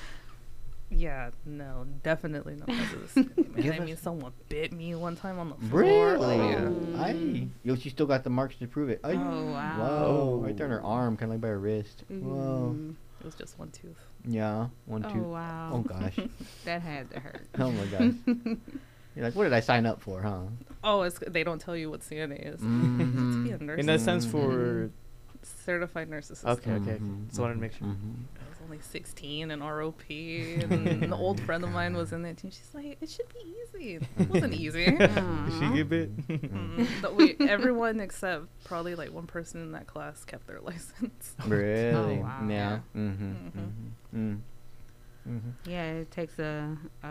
[0.90, 2.70] Yeah, no, definitely not.
[2.70, 3.66] highs as a CNA.
[3.66, 3.74] man.
[3.82, 5.82] I mean, someone bit me one time on the floor.
[5.82, 6.40] Really?
[6.40, 7.04] Oh, yeah.
[7.04, 7.48] Aye.
[7.64, 9.02] Yo, she still got the marks to prove it.
[9.04, 9.14] Aye.
[9.14, 9.78] Oh, wow.
[9.80, 10.40] Whoa.
[10.44, 12.04] Right there on her arm, kind of like by her wrist.
[12.08, 12.74] Whoa.
[12.78, 12.96] Mm.
[13.20, 14.00] It was just one tooth.
[14.26, 14.68] Yeah.
[14.86, 15.22] One, Oh two.
[15.24, 15.72] wow.
[15.74, 16.18] Oh, gosh.
[16.66, 17.42] that had to hurt.
[17.60, 18.14] Oh my gosh.
[19.16, 20.42] You're like, what did I sign up for, huh?
[20.84, 22.62] Oh, it's they don't tell you what CNA is.
[22.62, 23.34] Mhm.
[23.34, 23.80] to be a nurse.
[23.80, 24.92] In that sense, for
[25.42, 26.60] certified nurse assistant.
[26.60, 27.04] Okay, okay, okay.
[27.04, 27.88] Mhm, Just wanted to make sure.
[27.88, 28.14] mhm.
[28.68, 32.52] I only 16 and ROP, and an old friend of mine was in that team.
[32.52, 34.86] She's like, "It should be easy." It wasn't easy.
[34.86, 35.74] Did she Aw.
[35.76, 36.28] get bit?
[36.28, 41.36] Mm, but we, everyone except probably like one person in that class kept their license.
[41.46, 41.94] Really?
[41.94, 42.46] Oh, wow.
[42.50, 42.80] Yeah.
[42.96, 43.32] Mm-hmm.
[43.32, 43.52] Mhm.
[43.52, 44.18] Mm-hmm.
[44.34, 44.40] Mm.
[45.30, 45.70] Mm-hmm.
[45.70, 47.10] Yeah, it takes a, a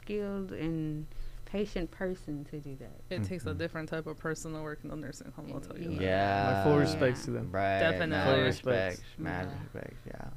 [0.00, 1.06] skilled and
[1.44, 3.00] patient person to do that.
[3.14, 3.58] It takes a Mhm.
[3.58, 5.50] different type of person to work in the nursing home.
[5.54, 5.90] I'll tell you.
[5.90, 6.00] that.
[6.00, 6.62] Yeah.
[6.64, 7.50] My full respects to them.
[7.52, 7.78] Right.
[7.78, 8.08] Definitely.
[8.16, 8.96] Mad Full respects.
[8.98, 9.18] respects.
[9.18, 9.58] Mad Yeah.
[9.62, 9.96] respects.
[10.06, 10.28] Yeah.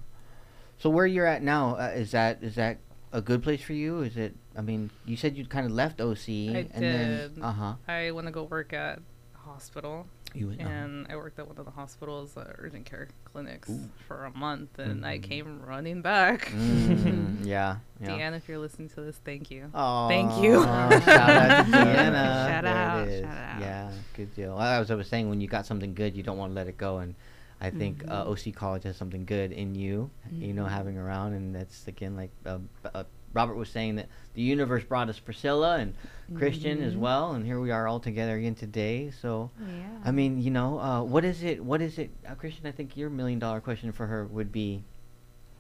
[0.80, 2.78] So where you're at now, uh, is that is that
[3.12, 4.02] a good place for you?
[4.02, 4.36] Is it?
[4.58, 7.42] I mean, you said you kind of left OC, I and then did.
[7.44, 7.74] uh huh.
[7.88, 9.00] I want to go work at
[9.36, 10.62] a hospital, You went.
[10.62, 10.70] uh-huh.
[10.70, 13.90] and I worked at one of the hospital's uh, urgent care clinics Ooh.
[14.08, 15.24] for a month, and I Mhm.
[15.24, 16.48] came running back.
[16.52, 17.78] Mm, yeah.
[18.02, 18.08] Yeah.
[18.10, 19.70] Deanne, if you're listening to this, thank you.
[19.74, 20.64] Aw, Thank you.
[20.64, 20.68] shout
[21.08, 22.48] out to Deanna.
[22.48, 23.62] Shout There out, shout out.
[23.62, 24.56] Yeah, good deal.
[24.56, 26.68] Well, as I was saying, when you got something good, you don't want to let
[26.68, 26.98] it go.
[27.00, 27.16] And
[27.62, 28.28] I think uh, Mhm.
[28.48, 30.70] OC College has something good in you, you know, Mhm.
[30.70, 31.34] having around.
[31.34, 32.60] And that's, again, like uh,
[32.94, 35.94] uh, Robert was saying, that the universe brought us Priscilla and
[36.36, 37.00] Christian as Mhm.
[37.00, 37.34] well.
[37.34, 39.12] And here we are all together again today.
[39.12, 40.02] So, Yeah.
[40.06, 41.64] I mean, you know, uh, what is it?
[41.64, 42.10] What is it?
[42.26, 44.84] Uh, Christian, I think your million dollar question for her would be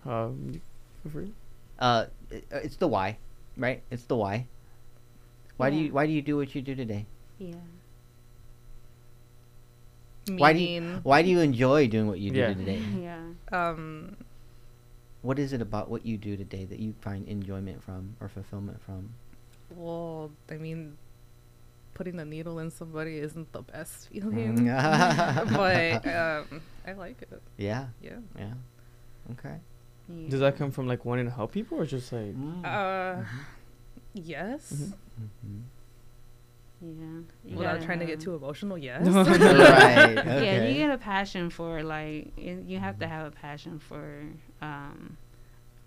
[0.05, 0.62] Um, you-
[1.03, 1.33] feel free.
[1.79, 3.17] uh, i- uh, it's the why,
[3.57, 3.83] right?
[3.91, 4.47] It's the why.
[5.57, 7.05] Why do you why do you do what you do today?
[7.38, 7.55] yeah.
[10.38, 12.54] Why do you, why do you enjoy doing what you do Yeah.
[12.54, 12.82] today?
[13.02, 13.24] Yeah.
[13.52, 14.18] um,
[15.22, 18.82] What is it about what you do today that you find enjoyment from or fulfillment
[18.82, 19.10] from?
[19.76, 20.98] Well, I mean,
[21.94, 24.65] putting the needle in somebody isn't the best feeling,
[25.52, 27.42] but um, I like it.
[27.58, 28.20] yeah, Yeah.
[28.38, 28.54] yeah.
[29.32, 29.58] Okay.
[30.08, 30.30] Yeah.
[30.30, 32.34] Does that come from like wanting to help people or just like?
[32.36, 32.65] Mm.
[32.65, 33.24] Uh,
[34.13, 34.72] yes.
[34.74, 34.94] Mhm.
[35.46, 35.62] Mhm.
[36.82, 37.22] Yeah.
[37.46, 39.06] You Without gotta trying to get too emotional, yes.
[39.08, 40.13] right.
[40.44, 44.24] Yeah, you get a passion for like you have to have a passion for
[44.62, 45.18] um,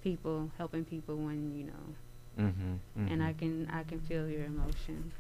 [0.02, 3.08] people helping people when you know, Mm-hmm.
[3.12, 5.12] and I can I can feel your emotion.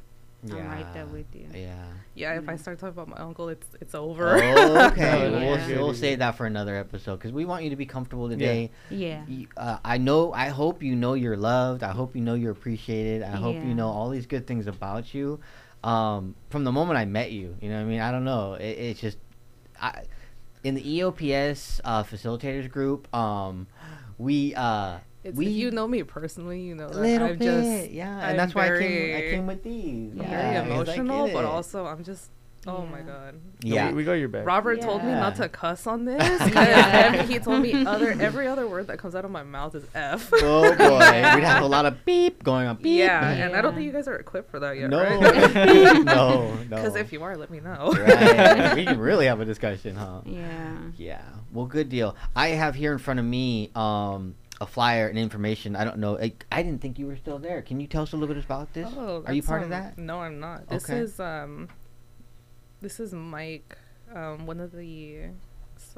[0.50, 1.46] I'm right there with you.
[1.54, 1.84] Yeah.
[2.14, 4.36] yeah, if I start talking about my uncle, it's it's over.
[4.42, 5.26] Oh, okay.
[5.28, 5.76] Oh, Well, we'll, yeah.
[5.78, 8.70] we'll save that for another episode because we want you to be comfortable today.
[8.90, 9.22] Yeah.
[9.28, 10.32] Y- Uh, I know.
[10.32, 11.82] I hope you know you're loved.
[11.84, 13.22] I hope you know you're appreciated.
[13.22, 15.38] I hope you know all these good things about you.
[15.84, 17.76] Um, from the moment I met you, you know.
[17.76, 18.54] what I mean, I don't know.
[18.54, 19.18] It, it's just,
[19.80, 20.02] I,
[20.64, 23.66] in the EOPS uh, facilitators group, um,
[24.18, 27.44] we uh, It's, we you know me personally, you know a that little I'm bit,
[27.82, 29.16] just yeah, I'm and that's why I came.
[29.16, 30.12] I came with these.
[30.14, 32.30] I'm I'm Yeah, very 'cause I emotional, but also I'm just
[32.66, 33.04] oh my Yeah.
[33.04, 33.34] god.
[33.34, 33.88] No, yeah.
[33.90, 34.46] we, we got your back.
[34.46, 36.22] Robert told me not to cuss on this.
[36.54, 37.10] Yeah.
[37.14, 39.84] every- he told me other every other word that comes out of my mouth is
[39.94, 40.28] F.
[40.32, 40.98] oh boy,
[41.36, 42.76] we'd have a lot of beep going on.
[42.76, 42.98] Beep.
[42.98, 45.20] yeah, and I don't think you guys are equipped for that yet, no, right?
[46.04, 46.62] no, no.
[46.68, 47.92] Because if you are, let me know.
[47.96, 50.22] right, we can really have a discussion, huh?
[50.24, 50.76] Yeah.
[50.96, 51.22] Yeah.
[51.52, 52.16] Well, good deal.
[52.34, 55.74] I have here in front of me um, a flyer and information.
[55.74, 56.16] I don't know.
[56.18, 57.62] I, I didn't think you were still there.
[57.62, 58.88] Can you tell us a little bit about this?
[58.96, 59.98] Oh, Are you part of um, that?
[59.98, 60.68] No, I'm not.
[60.68, 60.98] This Okay.
[61.00, 61.68] is um,
[62.80, 63.76] this is Mike,
[64.14, 65.24] um, one of the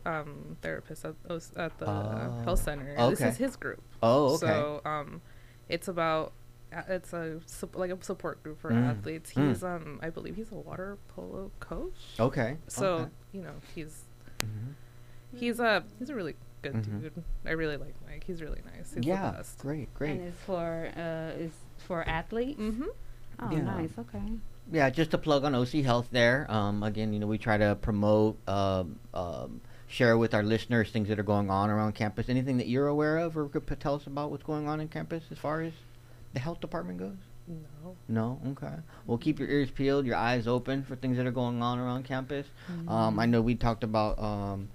[0.07, 1.15] um therapists at
[1.61, 2.41] at the Oh.
[2.45, 2.95] health center.
[2.97, 3.83] and This is his group.
[4.03, 4.47] Oh, okay.
[4.47, 5.21] So um,
[5.69, 6.33] it's about
[6.73, 7.41] uh, it's a
[7.75, 8.89] like a support group for Mm.
[8.91, 9.33] athletes.
[9.35, 9.49] Mm.
[9.49, 11.93] He's um, I believe he's a water polo coach.
[12.19, 12.57] okay.
[12.69, 13.11] So okay.
[13.33, 14.05] you know he's
[14.41, 14.73] Mhm.
[15.37, 16.35] he's a he's a really
[16.73, 17.01] good Mhm.
[17.03, 17.23] dude.
[17.47, 18.25] I really like Mike.
[18.27, 18.95] He's really nice.
[18.95, 19.31] He's yeah.
[19.31, 19.59] the best.
[19.59, 19.93] Great.
[19.95, 20.13] Great.
[20.19, 22.61] And it's for uh it's for athletes.
[22.61, 22.85] Mm-hmm.
[23.41, 23.63] Oh, Yeah.
[23.63, 23.91] nice.
[23.99, 24.23] Okay.
[24.73, 26.47] yeah, just to plug on OC Health there.
[26.51, 31.09] Um, again, you know, we try to promote, um, um, share with our listeners things
[31.09, 32.29] that are going on around campus.
[32.31, 34.89] Anything that you're aware of, or could p- tell us about what's going on in
[34.89, 35.73] campus as far as
[36.33, 37.17] the health department goes?
[37.47, 37.97] No.
[38.09, 38.77] No, okay.
[39.07, 42.05] Well, keep your ears peeled, your eyes open for things that are going on around
[42.05, 42.47] campus.
[42.89, 44.71] Um, I know we talked about um,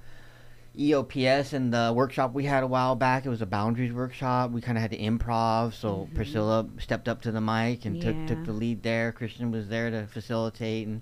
[0.78, 3.26] EOPS and the workshop we had a while back.
[3.26, 4.52] It was a boundaries workshop.
[4.52, 6.16] We kind of had to improv, so Mhm.
[6.16, 9.12] Priscilla stepped up to the mic and took took the lead there.
[9.12, 11.02] Christian was there to facilitate, and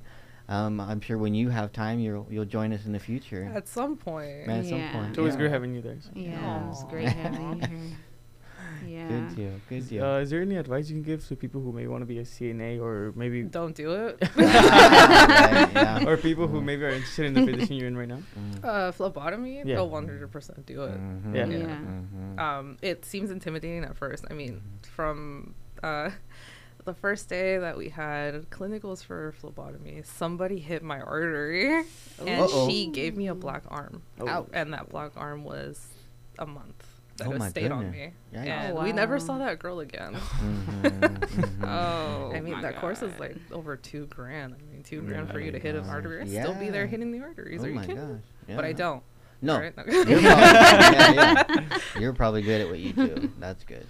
[0.49, 3.51] um, I'm sure when you have time, you'll you'll join us in the future.
[3.53, 4.47] At some point.
[4.47, 5.39] At some point, It's always yeah.
[5.39, 5.97] great having you there.
[5.99, 6.09] so.
[6.15, 6.87] Yeah, it's Aw.
[6.87, 7.79] great having you here.
[8.85, 9.07] Yeah.
[9.07, 9.51] Good deal.
[9.69, 10.03] Good deal.
[10.05, 12.19] Uh, is there any advice you can give to people who may want to be
[12.19, 14.17] a CNA or maybe Don't do it.
[14.37, 16.05] Right, yeah.
[16.07, 16.65] or people who Mm.
[16.65, 18.21] maybe are interested in the position you're in right now?
[18.37, 18.63] Mm.
[18.63, 19.75] Uh, phlebotomy, Yeah.
[19.75, 20.91] they'll 100% do it.
[20.99, 21.35] Mhm.
[21.35, 21.45] Yeah.
[21.45, 21.77] Yeah.
[21.77, 22.39] Mhm.
[22.39, 24.25] Um, it seems intimidating at first.
[24.29, 24.61] I mean,
[24.95, 26.09] from uh,
[26.85, 31.67] the first day that we had clinicals for phlebotomy, somebody hit my artery,
[32.19, 32.67] and Uh-oh.
[32.69, 34.01] she gave me a black arm.
[34.21, 34.47] Oh.
[34.53, 35.87] And that black arm was
[36.39, 36.86] a month
[37.17, 38.13] that Oh it my stayed on goodness.
[38.33, 38.45] me, Yikes.
[38.47, 40.13] and Oh, we never saw that girl again.
[40.15, 41.63] Mhm, mhm.
[41.67, 42.31] Oh.
[42.33, 44.55] I mean, my that course is like over two grand.
[44.55, 45.91] I mean, two grand for you to my hit an gosh.
[45.91, 46.21] artery.
[46.21, 47.61] I'd still be there hitting the arteries.
[47.61, 48.21] Oh Are you my kidding?
[48.47, 48.55] gosh.
[48.55, 49.03] But I don't.
[49.41, 49.53] No.
[49.55, 49.73] alright?
[49.87, 51.77] You're probably, yeah, yeah.
[51.99, 53.31] You're probably good at what you do.
[53.39, 53.85] That's good.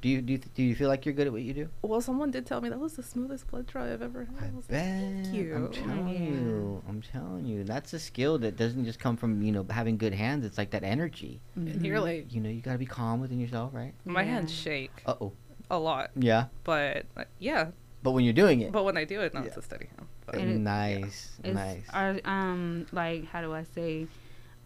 [0.00, 1.68] Do you do you, do you feel like you're good at what you do?
[1.82, 4.44] Well, someone did tell me that was the smoothest blood draw I've ever had.
[4.44, 4.80] I I was like, bet.
[4.80, 5.70] thank I'm you.
[5.72, 6.30] telling Yeah.
[6.30, 6.82] you.
[6.88, 7.64] I'm telling you.
[7.64, 10.44] That's a skill that doesn't just come from you know having good hands.
[10.46, 11.42] It's like that energy.
[11.54, 13.92] And you're like, You know, you got to be calm within yourself, right?
[14.06, 14.28] my Yeah.
[14.30, 15.32] hands shake Uh oh.
[15.70, 16.46] a lot, Yeah.
[16.64, 17.72] but uh, yeah.
[18.02, 19.46] But when you're doing it, But when I do it, no, Yeah.
[19.48, 19.88] it's a steady.
[20.24, 21.84] But And nice, Is, nice.
[21.92, 24.06] Are um like how do I say,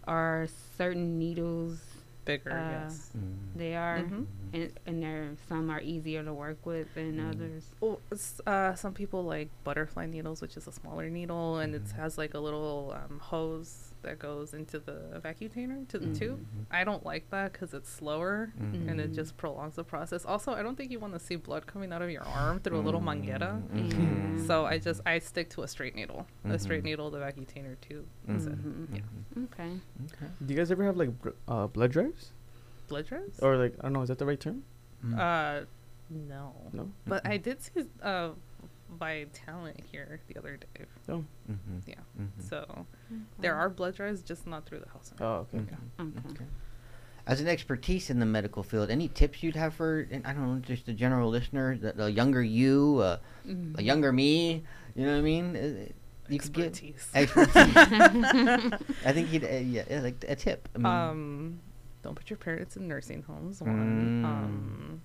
[0.06, 0.46] are
[0.78, 1.80] certain needles
[2.24, 3.10] bigger, uh, yes.
[3.16, 3.34] Mm.
[3.56, 4.26] they are, Mhm.
[4.52, 7.30] and and there some are easier to work with than Mm.
[7.30, 7.70] others.
[7.80, 8.00] Well,
[8.46, 11.92] uh, some people like butterfly needles, which is a smaller needle, and it Mhm.
[11.96, 16.18] has like a little um, hose that goes into the vacutainer to the Mhm.
[16.18, 16.46] tube.
[16.70, 18.88] I don't like that because it's slower Mhm.
[18.88, 20.24] and it just prolongs the process.
[20.24, 22.78] Also, I don't think you want to see blood coming out of your arm through
[22.78, 23.60] a little manguera.
[23.72, 24.46] Mhm.
[24.46, 26.86] So I just I stick to a straight needle, a straight Mhm.
[26.86, 28.06] needle, the vacutainer too.
[28.28, 28.32] Mhm.
[28.32, 28.58] That's it.
[29.36, 29.44] Yeah.
[29.44, 29.80] Okay.
[30.06, 30.26] Okay.
[30.44, 32.32] Do you guys ever have like br- uh, blood drives
[32.88, 33.38] Blood drives?
[33.40, 34.02] or like I don't know?
[34.02, 34.62] Is that the right term?
[35.04, 35.18] Mm.
[35.18, 35.66] Uh,
[36.10, 36.54] no.
[36.72, 36.90] No.
[37.06, 38.30] But I did see uh,
[39.00, 40.84] Vitalant here the other day.
[41.08, 41.24] Oh.
[41.50, 41.82] Mhm.
[41.86, 41.94] Yeah.
[42.20, 42.42] Mhm.
[42.42, 42.86] So
[43.40, 45.12] there are blood drives, just not through the house.
[45.20, 45.58] Oh, okay.
[45.98, 46.18] Mhm.
[46.18, 46.28] Okay.
[46.30, 46.44] Okay.
[47.26, 50.46] As an expertise in the medical field, any tips you'd have for and I don't
[50.54, 53.16] know, just the general listener, the, the younger you, uh,
[53.48, 53.78] Mhm.
[53.78, 54.62] a younger me,
[54.94, 55.56] you know what I mean?
[55.56, 55.92] Uh,
[56.28, 57.10] You could give Expertise.
[57.14, 57.76] expertise.
[59.04, 60.68] I think you'd uh, yeah, yeah, like a tip.
[60.74, 61.60] I mean, um,
[62.02, 63.60] don't put your parents in nursing homes.
[63.60, 64.22] One.
[64.22, 64.24] Mm.
[64.24, 65.02] Um,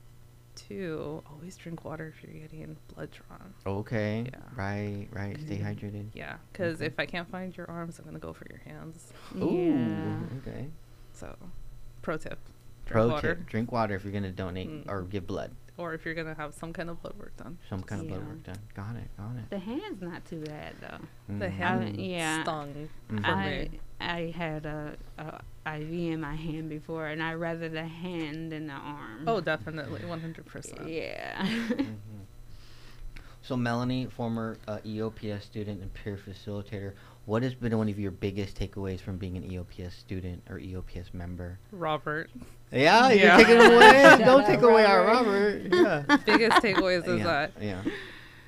[0.67, 3.53] two, always drink water if you're getting blood drawn.
[3.65, 4.25] Okay.
[4.31, 4.39] Yeah.
[4.55, 5.07] Right.
[5.11, 5.37] Right.
[5.41, 5.63] Stay Mhm.
[5.65, 6.07] hydrated.
[6.13, 6.85] Yeah, because Okay.
[6.87, 9.13] if I can't find your arms, I'm gonna go for your hands.
[9.35, 9.51] Ooh.
[9.51, 10.37] Yeah.
[10.39, 10.67] Okay.
[11.13, 11.35] So,
[12.01, 12.39] pro tip:
[12.85, 14.89] drink Pro water, tip: drink water if you're gonna donate Mm.
[14.89, 15.51] or give blood.
[15.77, 17.57] or if you're gonna have some kind of blood work done.
[17.69, 18.57] Some kind of blood work done.
[18.73, 19.07] Got it.
[19.15, 19.49] Got it.
[19.49, 20.99] The hand's not too bad though.
[21.39, 21.51] The Mhm.
[21.51, 22.43] hand yeah.
[22.43, 23.21] stung Mhm.
[23.21, 23.79] for I me.
[24.01, 25.41] I had a, a
[25.77, 29.25] IV in my hand before, and I rather the hand than the arm.
[29.27, 30.87] Oh, definitely, 100%.
[30.87, 31.45] yeah.
[31.45, 31.95] Mhm.
[33.41, 36.93] So, Melanie, former uh, EOPS student and peer facilitator,
[37.25, 41.13] what has been one of your biggest takeaways from being an EOPS student or EOPS
[41.13, 41.57] member?
[41.71, 42.29] Robert.
[42.71, 43.37] Yeah, Yeah.
[43.37, 43.91] you're taking away.
[44.03, 45.63] Shout Don't out, take away our Robert.
[45.71, 46.07] Robert.
[46.09, 46.17] Yeah.
[46.25, 47.23] Biggest takeaways is yeah.
[47.23, 47.81] that Yeah.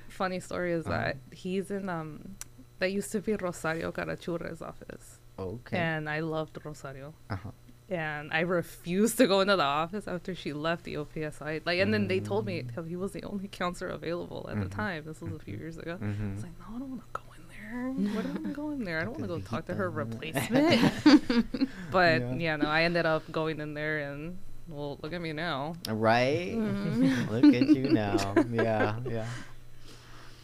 [0.09, 0.95] funny story is Uh-huh.
[0.97, 2.35] that he's in um
[2.79, 5.19] that used to be Rosario Carachurra's office.
[5.41, 5.77] Okay.
[5.77, 7.13] And I loved Rosario.
[7.29, 7.51] uh-huh.
[7.89, 11.61] And I refused to go into the office after she left the OPSI.
[11.65, 12.87] Like, and then they told me Mm.
[12.87, 14.63] he was the only counselor available at Mhm.
[14.63, 15.03] the time.
[15.05, 15.97] This was a few years ago.
[16.01, 16.35] I Mhm.
[16.35, 18.13] was like, no, I don't want to go in there.
[18.15, 18.97] What am I going to go in there?
[19.01, 20.79] I don't want to go talk to her replacement.
[21.91, 22.33] but Yeah.
[22.35, 22.55] yeah.
[22.55, 24.37] no, I ended up going in there and
[24.69, 25.73] well, look at me now.
[25.89, 26.53] Right?
[26.55, 27.29] Mhm.
[27.33, 28.35] Look at you now.
[28.49, 29.25] Yeah, yeah.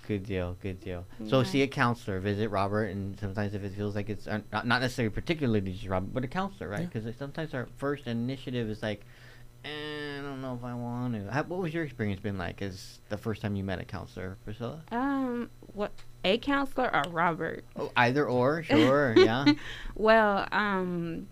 [0.08, 1.06] Good deal, good deal.
[1.28, 4.66] So see a counselor, visit Robert, and sometimes if it feels like it's uh, not
[4.66, 6.80] not necessarily particularly just Robert, but a counselor, right?
[6.80, 6.86] Yeah.
[6.86, 9.02] Because sometimes our first initiative is like,
[9.66, 9.70] eh,
[10.18, 11.30] I don't know if I want to.
[11.30, 12.62] How, what was your experience been like?
[12.62, 14.82] As the first time you met a counselor, Priscilla?
[14.94, 15.92] Um, what
[16.24, 17.66] a counselor or Robert?
[17.76, 19.46] Oh, either or, sure, yeah.
[19.96, 21.28] Well, um,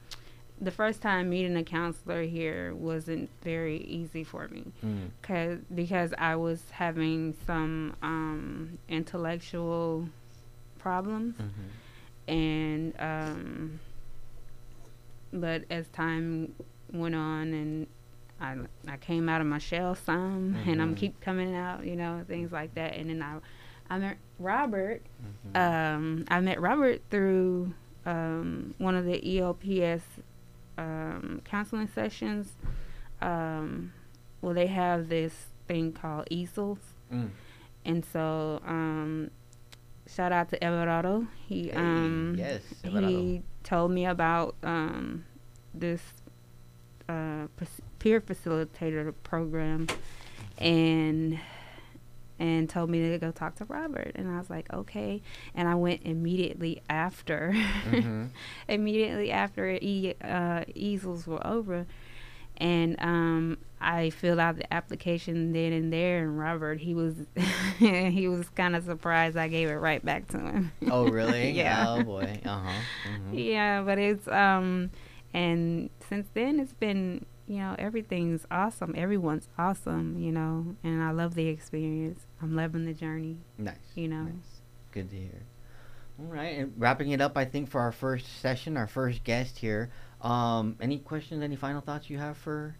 [0.61, 4.71] the first time meeting a counselor here wasn't very easy for me.
[4.85, 5.09] Mm.
[5.21, 10.07] Cause, because I was having some um, intellectual
[10.79, 11.47] problems, hmm
[12.27, 13.79] and um,
[15.31, 16.53] but as time
[16.91, 17.87] went on and
[18.41, 18.55] I,
[18.87, 20.97] I came out of my shell some, and I'm Mhm.
[20.97, 22.95] keep coming out, you know, things like that.
[22.95, 23.37] And then I,
[23.93, 25.01] I met Robert.
[25.53, 27.73] hmm Um, I met Robert through
[28.05, 30.01] um, one of the EOPS
[30.77, 32.53] um, counseling sessions.
[33.21, 33.93] Um,
[34.41, 35.33] well, they have this
[35.67, 36.79] thing called easels,
[37.11, 37.29] Mm.
[37.85, 39.31] and so um,
[40.07, 41.27] shout out to Everardo.
[41.47, 43.07] He Hey, um, yes, Everardo.
[43.09, 45.25] he told me about um,
[45.73, 46.01] this
[47.09, 47.47] uh,
[47.99, 49.87] peer facilitator program,
[50.57, 51.39] and
[52.39, 55.21] and told me to go talk to Robert, and I was like, okay,
[55.53, 57.53] and I went immediately after,
[57.85, 58.29] Mhm.
[58.67, 61.85] immediately after e- uh, easels were over,
[62.57, 67.15] and um, I filled out the application then and there, and Robert he was
[67.77, 70.71] he was kind of surprised I gave it right back to him.
[70.89, 71.51] Oh, really?
[71.55, 71.85] Yeah.
[71.95, 72.41] Oh boy.
[72.45, 72.81] Uh huh.
[73.03, 74.91] hmm Yeah, but it's um
[75.33, 78.93] and since then it's been, you know, everything's awesome.
[78.97, 82.25] Everyone's awesome, you know, and I love the experience.
[82.41, 83.75] I'm loving the journey, Nice.
[83.95, 84.23] you know.
[84.23, 84.61] Nice.
[84.91, 85.41] Good to hear.
[86.19, 89.59] All right, and wrapping it up, I think for our first session, our first guest
[89.59, 89.91] here.
[90.21, 91.43] Um, any questions?
[91.43, 92.75] Any final thoughts you have for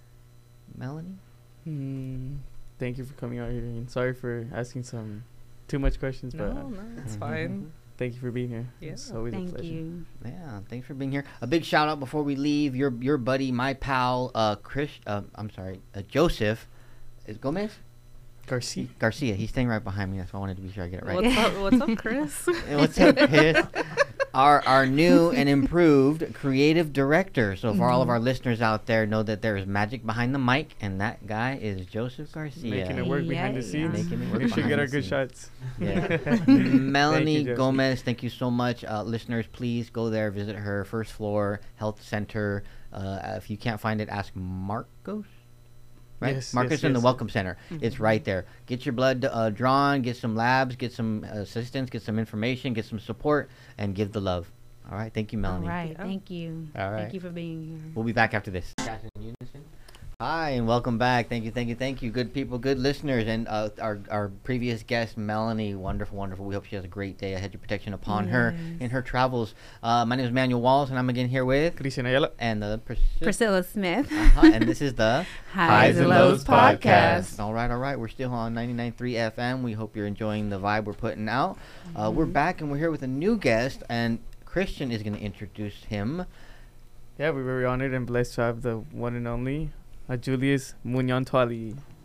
[0.78, 1.17] Melanie?
[1.65, 2.36] Hmm.
[2.80, 5.23] Thank you for coming out here, and sorry for asking some
[5.67, 7.71] too much questions, No, but uh, no, it's fine.
[7.97, 8.67] Thank you for being here.
[8.79, 8.91] Yeah.
[8.91, 9.65] It's always a Thank pleasure.
[9.65, 10.05] you.
[10.23, 11.25] Yeah, thanks for being here.
[11.41, 12.75] A big shout out before we leave.
[12.75, 14.91] Your your buddy, my pal, uh, Chris.
[15.05, 16.67] Uh, I'm sorry, uh, Joseph.
[17.25, 17.71] Is Gomez
[18.45, 18.88] Garcia.
[18.99, 19.36] Garcia?
[19.36, 20.19] He's staying right behind me.
[20.19, 21.15] That's why I wanted to be sure I get it right.
[21.15, 22.45] What's up, what's up, Chris?
[22.69, 23.65] What's up, Chris?
[24.36, 27.56] our our new and improved creative director.
[27.56, 28.12] So for all of Mhm.
[28.12, 31.58] our listeners out there, know that there is magic behind the mic, and that guy
[31.62, 32.69] is Joseph Garcia.
[32.69, 33.98] Making it work behind the Yeah, scenes.
[33.98, 34.04] yeah.
[34.04, 35.10] Making it work Make sure you behind get our good scenes.
[35.10, 35.50] shots.
[35.80, 36.17] Yeah.
[36.24, 38.84] Thank you, Melanie Gomez, thank you so much.
[38.84, 42.63] Uh, listeners, please go there, visit her first floor health center.
[42.93, 45.26] Uh, if you can't find it, ask Marcos.
[46.19, 47.04] Right, Yes, Marcos yes, in the yes.
[47.04, 47.58] Welcome Center.
[47.82, 48.45] It's right there.
[48.67, 52.86] Get your blood uh, drawn, get some labs, get some assistance, get some information, get
[52.86, 54.49] some support, and give the love.
[54.89, 55.67] All right, thank you, Melanie.
[55.67, 56.67] All right, thank you.
[56.78, 57.01] All right.
[57.01, 57.91] Thank you for being here.
[57.95, 58.73] We'll be back after this.
[60.21, 61.28] Hi, and welcome back.
[61.28, 62.10] Thank you, thank you, thank you.
[62.10, 65.75] Good people, good listeners, and uh, our, our previous guest, Melanie.
[65.75, 66.45] Wonderful, wonderful.
[66.45, 67.36] We hope she has a great day.
[67.36, 69.54] I had your protection upon her in her travels.
[69.84, 72.32] Uh, my name is Manuel Walls, and I'm again here with Christian Ayala.
[72.39, 74.10] and the Pris- Priscilla Smith.
[74.10, 77.38] uh-huh, and this is the Highs and Lows podcast.
[77.38, 77.99] All right, all right.
[77.99, 79.63] We're still on 99.3 FM.
[79.63, 81.58] We hope you're enjoying the vibe we're putting out.
[81.93, 82.32] Uh, we're Mhm.
[82.34, 86.25] back, and we're here with a new guest, and Christian is going to introduce him.
[87.19, 89.71] Yeah, we're very honored and blessed to have the one and only
[90.10, 91.26] uh, Julius Munyan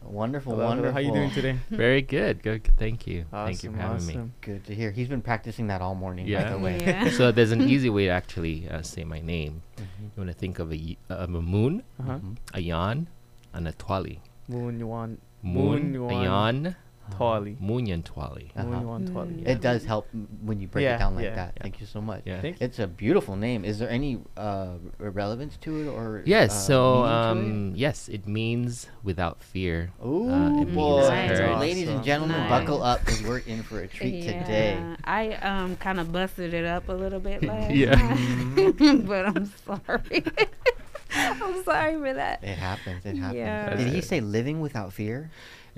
[0.02, 0.68] Wonderful, Hello, hello.
[0.68, 0.90] wonderful.
[0.92, 1.56] How are you doing today?
[1.70, 2.42] Very good.
[2.42, 2.66] Good.
[2.78, 3.26] Thank you.
[3.30, 4.30] Thank you for having me.
[4.40, 4.90] Good to hear.
[4.90, 6.50] He's been practicing that all morning, by Yeah.
[6.50, 6.78] the way.
[6.80, 7.10] Yeah.
[7.10, 9.62] So there's an easy way to actually uh, say my name.
[9.76, 9.84] Mhm.
[10.16, 12.18] You want to think of a y- of a moon, Uh-huh.
[12.18, 12.36] Mhm.
[12.54, 13.08] a yan,
[13.52, 14.18] and a twali.
[14.50, 16.76] Munyan Moon Munywan Ayan
[17.10, 17.58] Twali.
[17.60, 18.50] Munyan Twali.
[18.56, 18.66] Uh-huh.
[18.66, 19.08] Mm.
[19.10, 19.46] Twali.
[19.46, 20.06] It does help
[20.42, 21.52] when you break Yeah, it down like yeah, that.
[21.56, 21.62] yeah.
[21.62, 22.22] Thank you so much.
[22.24, 22.40] Yeah.
[22.40, 22.64] Thank you.
[22.66, 23.64] It's a beautiful name.
[23.64, 26.22] Is there any uh, relevance to it or?
[26.24, 26.50] Yes.
[26.52, 29.90] uh, so meaning to um, yes, it means without fear.
[30.04, 31.08] Ooh, uh, it means boy.
[31.08, 31.58] courage.
[31.58, 32.48] Ladies and gentlemen, Nice.
[32.50, 34.78] buckle up because we're in for a treat today.
[35.04, 37.94] I um kind of busted it up a little bit last Yeah.
[37.96, 40.22] time, but I'm sorry.
[41.12, 42.44] I'm sorry for that.
[42.44, 43.04] It happens.
[43.04, 43.36] It happens.
[43.36, 43.74] Yeah.
[43.74, 45.30] Did he say living without fear?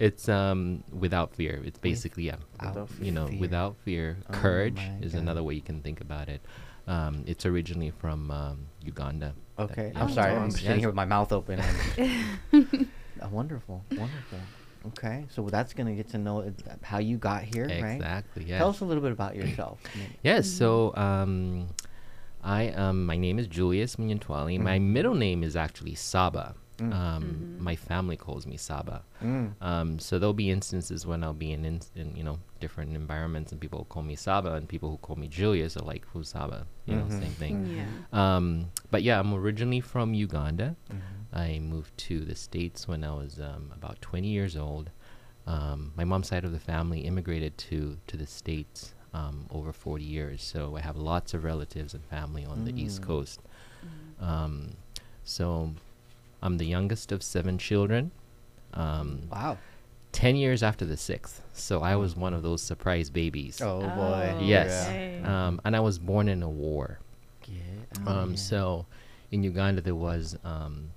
[0.09, 1.55] It's um without fear.
[1.69, 3.41] It's basically yeah, Without you know, fear.
[3.45, 4.07] without fear.
[4.29, 5.23] Oh Courage is God.
[5.23, 6.41] another way you can think about it.
[6.88, 8.57] Um, it's originally from um,
[8.93, 9.31] Uganda.
[9.57, 9.93] That- Okay.
[9.95, 10.33] yeah, I'm Oh, sorry.
[10.33, 10.59] I'm awesome.
[10.67, 11.61] sitting here with my mouth open.
[11.61, 13.85] Uh, wonderful.
[13.91, 14.38] Wonderful.
[14.88, 15.25] Okay.
[15.29, 17.95] So that's going to get to know how you got here, right?
[18.01, 18.45] Exactly.
[18.45, 18.59] Yeah.
[18.59, 19.79] Tell us a little bit about yourself.
[20.25, 20.49] Yes.
[20.51, 21.69] So um,
[22.43, 24.59] I um, my name is Julius Munyantwali.
[24.59, 24.83] My Mhm.
[24.97, 26.57] middle name is actually Saba.
[26.79, 26.93] Mm.
[26.93, 27.59] Um, Mhm.
[27.61, 29.03] My family calls me Saba.
[29.23, 29.53] Mm.
[29.61, 33.53] Um, so there'll be instances when I'll be in, in, in you know different environments
[33.53, 36.29] and people will call me Saba and people who call me Julius are like who's
[36.31, 37.21] Saba you know Mhm.
[37.21, 37.77] same thing.
[37.77, 37.87] Yeah.
[38.37, 40.75] Um, but yeah, I'm originally from Uganda.
[40.91, 41.01] Mhm.
[41.35, 44.91] I moved to the States when I was um, about 20 years old.
[45.47, 50.05] Um, my mom's side of the family immigrated to, to the States um, over 40
[50.05, 53.07] years, so I have lots of relatives and family on the East Mm.
[53.07, 53.41] Coast.
[54.21, 54.71] Um,
[55.25, 55.75] so
[56.43, 58.11] I'm the youngest of seven children.
[58.75, 59.59] Um, Wow.
[60.13, 63.63] 10 years after the sixth, so I was one of those surprise babies.
[63.63, 64.39] Oh, boy.
[64.43, 64.87] Yes.
[64.89, 65.23] okay.
[65.25, 66.99] Um, and I was born in a war.
[67.47, 67.61] Yeah.
[68.07, 68.37] Um, yeah.
[68.37, 68.87] So
[69.31, 70.91] in Uganda, there was, um,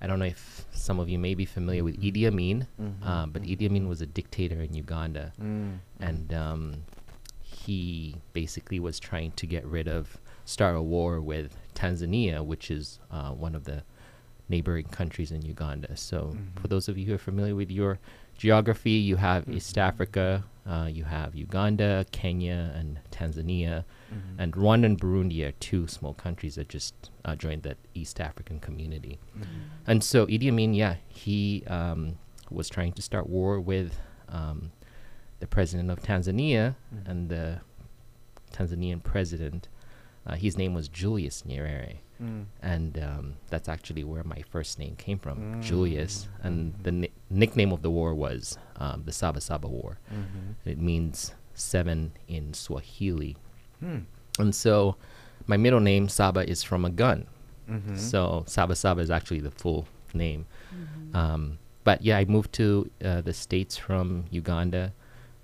[0.00, 3.26] I don't know if some of you may be familiar with Idi Amin, Mhm, uh,
[3.26, 3.42] but.
[3.42, 5.32] Idi Amin was a dictator in Uganda.
[5.42, 5.78] Mm.
[5.98, 6.74] And um,
[7.40, 13.00] he basically was trying to get rid of, start a war with Tanzania, which is
[13.10, 13.82] uh, one of the
[14.48, 15.96] neighboring countries in Uganda.
[15.96, 16.68] So for Mhm.
[16.68, 17.98] those of you who are familiar with your
[18.36, 19.82] geography, you have East Mhm.
[19.82, 23.84] Africa, uh, you have Uganda, Kenya, and Tanzania.
[24.12, 24.34] Mhm.
[24.38, 28.60] And Rwanda and Burundi are two small countries that just uh, joined that East African
[28.60, 29.18] community.
[29.38, 29.44] Mhm.
[29.86, 32.18] And so Idi Amin, yeah, he um,
[32.50, 34.72] was trying to start war with um,
[35.40, 37.08] the president of Tanzania Mhm.
[37.08, 37.60] and the
[38.52, 39.68] Tanzanian president.
[40.26, 41.98] Uh, his name was Julius Nyerere.
[42.22, 42.44] Mm.
[42.62, 45.62] And um, that's actually where my first name came from, Mm.
[45.62, 46.28] Julius.
[46.42, 49.98] And the ni- nickname of the war was um, the Saba Saba War.
[50.12, 50.54] Mhm.
[50.64, 53.36] It means seven in Swahili.
[53.80, 54.00] Hmm.
[54.38, 54.96] And so
[55.46, 57.26] my middle name, Saba, is from a gun.
[57.68, 57.96] Mhm.
[57.98, 60.46] So Saba Saba is actually the full name.
[60.74, 61.14] Mhm.
[61.16, 64.92] Um, but yeah, I moved to uh, the States from Uganda,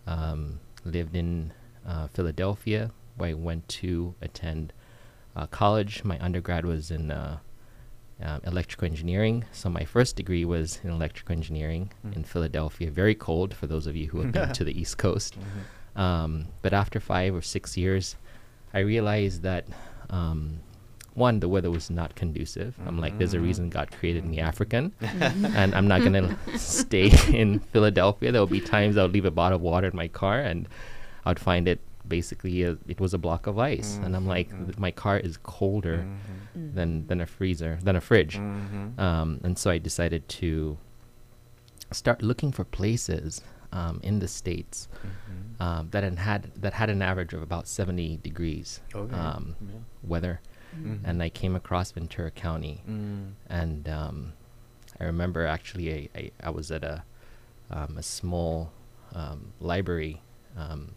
[0.07, 1.53] um, lived in
[1.87, 4.73] uh, Philadelphia, where I went to attend
[5.41, 6.05] uh, college.
[6.05, 7.39] My undergrad was in uh,
[8.23, 9.45] um, electrical engineering.
[9.53, 12.17] So my first degree was in electrical engineering Mm.
[12.17, 12.91] in Philadelphia.
[12.91, 15.37] Very cold for those of you who have been to the East Coast.
[15.39, 16.01] Mhm.
[16.01, 18.17] Um, but after five or six years,
[18.75, 19.65] I realized that
[20.11, 20.61] um,
[21.15, 22.75] one, the weather was not conducive.
[22.87, 23.43] I'm like, there's a Mhm.
[23.49, 24.39] reason God created me.
[24.41, 28.31] African, and I'm not gonna stay in Philadelphia.
[28.33, 30.69] There will be times I would leave a bottle of water in my car, and
[31.27, 34.67] I'd find it basically a, it was a block of ice, and I'm like, Mhm.
[34.67, 36.07] th- my car is colder
[36.57, 36.75] Mhm.
[36.75, 38.37] than than a freezer than a fridge.
[38.37, 38.99] Mhm.
[38.99, 40.79] Um, and so I decided to
[41.93, 45.61] start looking for places um, in the states Mhm.
[45.65, 49.15] um, that had, had that had an average of about 70 degrees Okay.
[49.15, 49.75] um, Yeah.
[50.03, 50.41] weather,
[50.77, 51.01] Mhm.
[51.05, 53.33] and I came across Ventura County, Mm.
[53.49, 54.33] and um,
[54.99, 57.05] I remember actually I, I, I was at a
[57.71, 58.73] um, a small
[59.15, 60.23] um, library
[60.57, 60.95] um,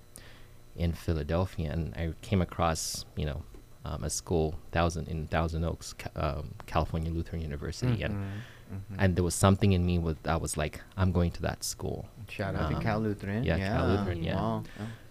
[0.75, 3.43] in Philadelphia, and I came across you know
[3.85, 8.27] um, a school thousand in Thousand Oaks, Ca- um, California Lutheran University, and Mhm.
[8.73, 8.95] Mhm.
[8.97, 12.07] and there was something in me with I was like I'm going to that school,
[12.29, 13.43] Shout out to Um, Cal Lutheran.
[13.43, 14.35] yeah, Cal Lutheran, yeah.
[14.35, 14.63] Wow.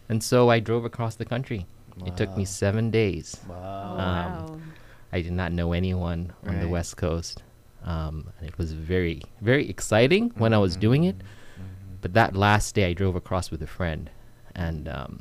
[0.08, 1.66] and so I drove across the country.
[2.06, 3.36] It took me seven days.
[3.46, 3.96] Wow.
[3.96, 4.58] wow.
[5.12, 7.42] I did not know anyone on the West Coast.
[7.84, 11.18] Um, and it was very, very exciting when I was doing it.
[11.18, 12.00] Mhm.
[12.00, 14.08] But that last day, I drove across with a friend,
[14.54, 15.20] and um,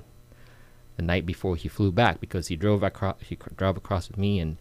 [1.01, 3.15] the night before he flew back because he drove across.
[3.21, 4.57] He cr- drove across with me, and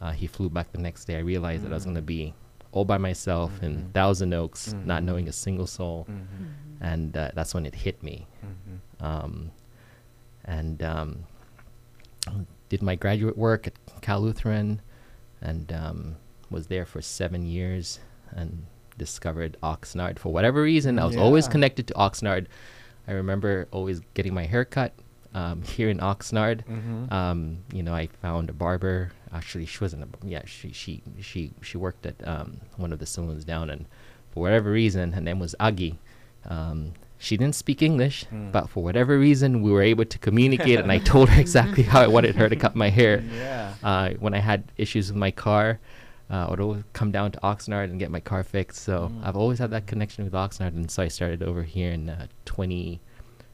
[0.00, 1.16] uh, he flew back the next day.
[1.16, 2.06] I realized that I was going to Mm.
[2.06, 2.34] be
[2.72, 3.92] all by myself in Mhm.
[3.92, 5.04] Thousand Oaks, not Mhm.
[5.04, 6.14] knowing a single soul, Mhm.
[6.14, 6.84] Mm-hmm.
[6.92, 8.26] and uh, that's when it hit me.
[8.42, 9.04] Mhm.
[9.06, 9.50] Um,
[10.46, 11.10] and um,
[12.70, 14.80] did my graduate work at Cal Lutheran,
[15.42, 16.16] and um,
[16.50, 18.00] was there for seven years,
[18.30, 18.64] and
[18.96, 20.98] discovered Oxnard for whatever reason.
[20.98, 22.46] I was always connected to Oxnard.
[23.06, 24.94] I remember always getting my hair cut
[25.34, 26.64] um, here in Oxnard.
[26.66, 27.10] Mhm.
[27.12, 29.12] Um, you know, I found a barber.
[29.32, 30.42] Actually, she wasn't a yeah.
[30.46, 33.86] She she she she worked at um, one of the saloons down in
[34.30, 35.98] for whatever reason, her name was Aggie.
[36.46, 38.50] Um, she didn't speak English, Hmm.
[38.50, 42.00] but for whatever reason, we were able to communicate, and I told her exactly how
[42.00, 43.22] I wanted her to cut my hair.
[43.32, 43.74] Yeah.
[43.82, 45.78] Uh, when I had issues with my car,
[46.30, 48.82] uh, I would always come down to Oxnard and get my car fixed.
[48.82, 49.24] So Mm.
[49.26, 52.26] I've always had that connection with Oxnard, and so I started over here in uh,
[52.44, 53.00] 20,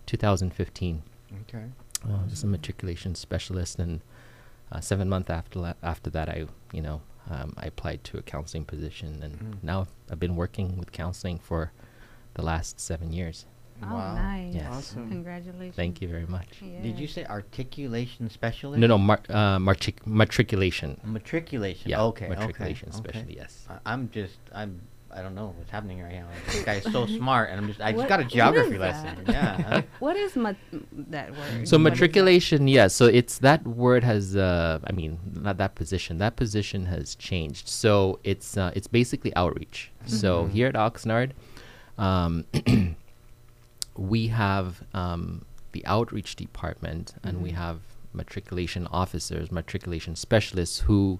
[0.06, 1.02] 2015
[1.42, 1.64] Okay.
[2.08, 4.00] uh, just a matriculation specialist, and
[4.72, 7.00] uh, seven months after la- after that, I you know
[7.30, 9.62] um, I applied to a counseling position, and Mm.
[9.62, 11.72] now I've been working with counseling for
[12.34, 13.44] the last seven years.
[13.82, 14.14] Oh, Wow.
[14.14, 14.54] nice.
[14.54, 14.66] Yes.
[14.72, 15.08] Awesome.
[15.08, 15.76] Congratulations.
[15.76, 16.48] Thank you very much.
[16.60, 18.80] Did you say articulation specialist?
[18.80, 21.00] No, no, mar- uh, matric- matriculation.
[21.04, 21.88] Matriculation.
[21.90, 22.28] Yeah, okay.
[22.28, 23.30] matriculation okay, specialist.
[23.30, 23.36] okay.
[23.36, 23.66] Yes.
[23.70, 24.80] I- I'm just I'm
[25.10, 26.26] I don't know what's happening right now.
[26.46, 29.16] This guy's so smart, and I'm just I just What- got a geography lesson.
[29.28, 29.82] Yeah.
[30.00, 30.56] What is mat-
[31.10, 31.38] that word?
[31.40, 31.78] So What is that?
[31.78, 32.88] matriculation, yeah.
[32.88, 36.18] So it's that word has, uh, I mean, not that position.
[36.18, 37.68] That position has changed.
[37.68, 39.90] So it's uh, it's basically outreach.
[40.06, 40.50] So Mhm.
[40.52, 41.30] here at Oxnard,
[41.96, 42.44] um,
[43.96, 47.54] we have um, the outreach department, and we Mhm.
[47.56, 47.80] have
[48.12, 51.18] matriculation officers, matriculation specialists who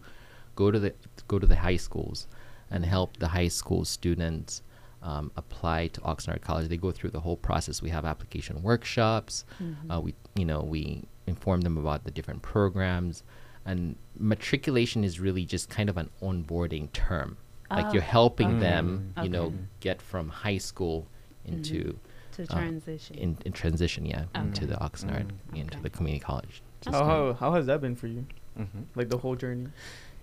[0.57, 0.95] go to the
[1.27, 2.27] go to the high schools
[2.71, 4.63] and help the high school students
[5.03, 6.69] um, apply to Oxnard College.
[6.69, 7.81] They go through the whole process.
[7.81, 9.45] We have application workshops.
[9.63, 9.75] Mhm.
[9.95, 13.23] Uh, we you know we inform them about the different programs,
[13.65, 17.37] and matriculation is really just kind of an onboarding term.
[17.71, 18.61] Like you're Oh, helping okay.
[18.61, 21.07] them, you know, get from high school
[21.45, 21.99] into
[22.33, 23.17] to uh, transition.
[23.17, 25.57] in, in transition, yeah, into the Oxnard, Mm.
[25.61, 25.83] into Okay.
[25.83, 26.63] the community college.
[26.81, 28.25] That's How, how how has that been for you?
[28.57, 28.65] hmm
[28.95, 29.67] Like the whole journey.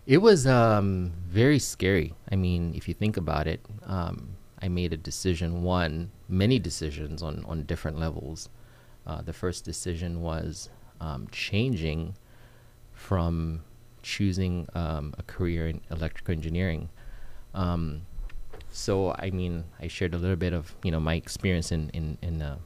[0.06, 2.14] It was um, very scary.
[2.32, 7.24] I mean, if you think about it, um, I made a decision, one, many decisions
[7.24, 8.50] on, on different levels.
[9.06, 10.70] Uh, the first decision was
[11.02, 12.16] um, changing
[12.94, 13.64] from
[14.04, 16.90] choosing um, a career in electrical engineering.
[17.56, 18.06] Um,
[18.70, 22.18] so, I mean, I shared a little bit of, you know, my experience in, in,
[22.22, 22.58] in uh,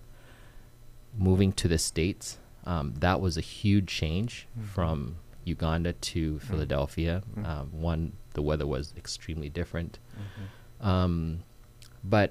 [1.18, 2.38] moving to the States.
[2.66, 4.66] Um, that was a huge change Mhm.
[4.66, 5.16] from
[5.56, 7.22] Uganda to Philadelphia.
[7.36, 7.45] Mm.
[7.50, 8.02] Um, one,
[8.34, 11.39] the weather was extremely different, hmm um,
[12.04, 12.30] but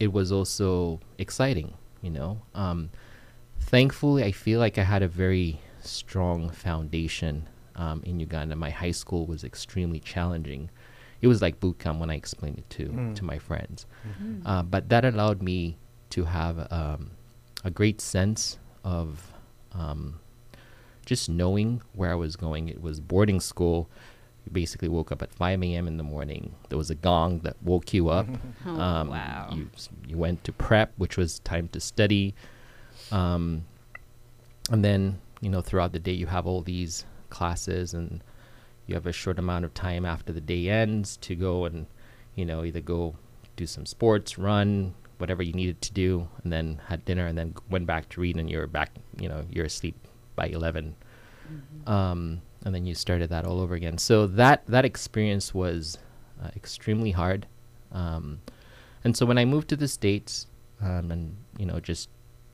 [0.00, 1.74] it was also exciting.
[2.06, 2.90] You know, um,
[3.60, 8.56] thankfully, I feel like I had a very strong foundation um, in Uganda.
[8.56, 10.70] My high school was extremely challenging.
[11.20, 13.14] It was like boot camp when I explained it to Mm.
[13.18, 13.86] to my friends.
[14.20, 14.42] Mm.
[14.44, 15.78] Uh, but that allowed me
[16.10, 17.12] to have um,
[17.64, 19.32] a great sense of
[19.72, 20.18] um,
[21.12, 22.70] just knowing where I was going.
[22.70, 23.90] It was boarding school.
[24.46, 25.86] You basically woke up at 5 a.m.
[25.86, 26.54] in the morning.
[26.70, 28.26] There was a gong that woke you up.
[28.66, 29.50] Oh, um, wow.
[29.52, 29.68] You,
[30.08, 32.34] you went to prep, which was time to study.
[33.10, 33.66] Um,
[34.70, 38.22] and then, you know, throughout the day, you have all these classes and
[38.86, 41.86] you have a short amount of time after the day ends to go and,
[42.36, 43.16] you know, either go
[43.56, 47.54] do some sports, run, whatever you needed to do, and then had dinner and then
[47.68, 49.96] went back to read and you're back, you know, you're asleep
[50.34, 50.94] by 11
[51.86, 53.98] um, and then you started that all over again.
[53.98, 55.98] So that that experience was
[56.42, 57.46] uh, extremely hard.
[57.90, 58.40] Um,
[59.04, 60.46] and so when I moved to the states,
[60.80, 62.08] um, and you know, just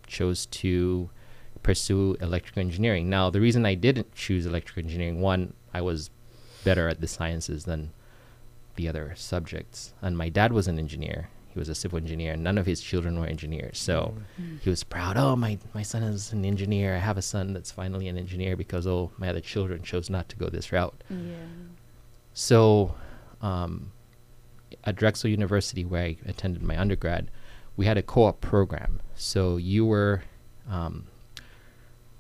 [0.07, 1.11] chose to
[1.63, 3.11] pursue electrical engineering.
[3.11, 6.11] Now, the reason I didn't choose electrical engineering, one, I was
[6.65, 7.93] better at the sciences than
[8.77, 11.29] the other subjects, and my dad was an engineer.
[11.53, 12.33] He was a civil engineer.
[12.35, 14.61] and None of his children were engineers, so Mm.
[14.61, 15.17] he was proud.
[15.17, 16.95] Oh, my my son is an engineer.
[16.95, 20.29] I have a son that's finally an engineer because oh, my other children chose not
[20.29, 21.03] to go this route.
[21.11, 21.17] Yeah.
[22.35, 22.95] So,
[23.43, 23.91] um,
[24.85, 27.31] at Drexel University, where I attended my undergrad,
[27.77, 29.01] we had a co-op program.
[29.15, 30.23] So you were
[30.71, 31.07] um,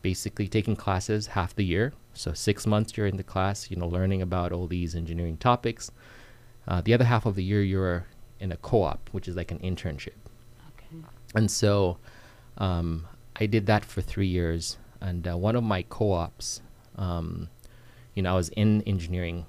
[0.03, 1.93] basically taking classes half the year.
[2.14, 5.91] So six months you're in the class, you know, learning about all these engineering topics.
[6.66, 8.07] Uh, the other half of the year you're
[8.41, 10.14] in a co-op, which is like an internship.
[10.74, 11.05] Okay.
[11.34, 11.99] And so
[12.57, 14.78] um, I did that for three years.
[15.01, 16.61] And uh, one of my co ops,
[16.97, 17.49] um,
[18.14, 19.47] you know, I was in engineering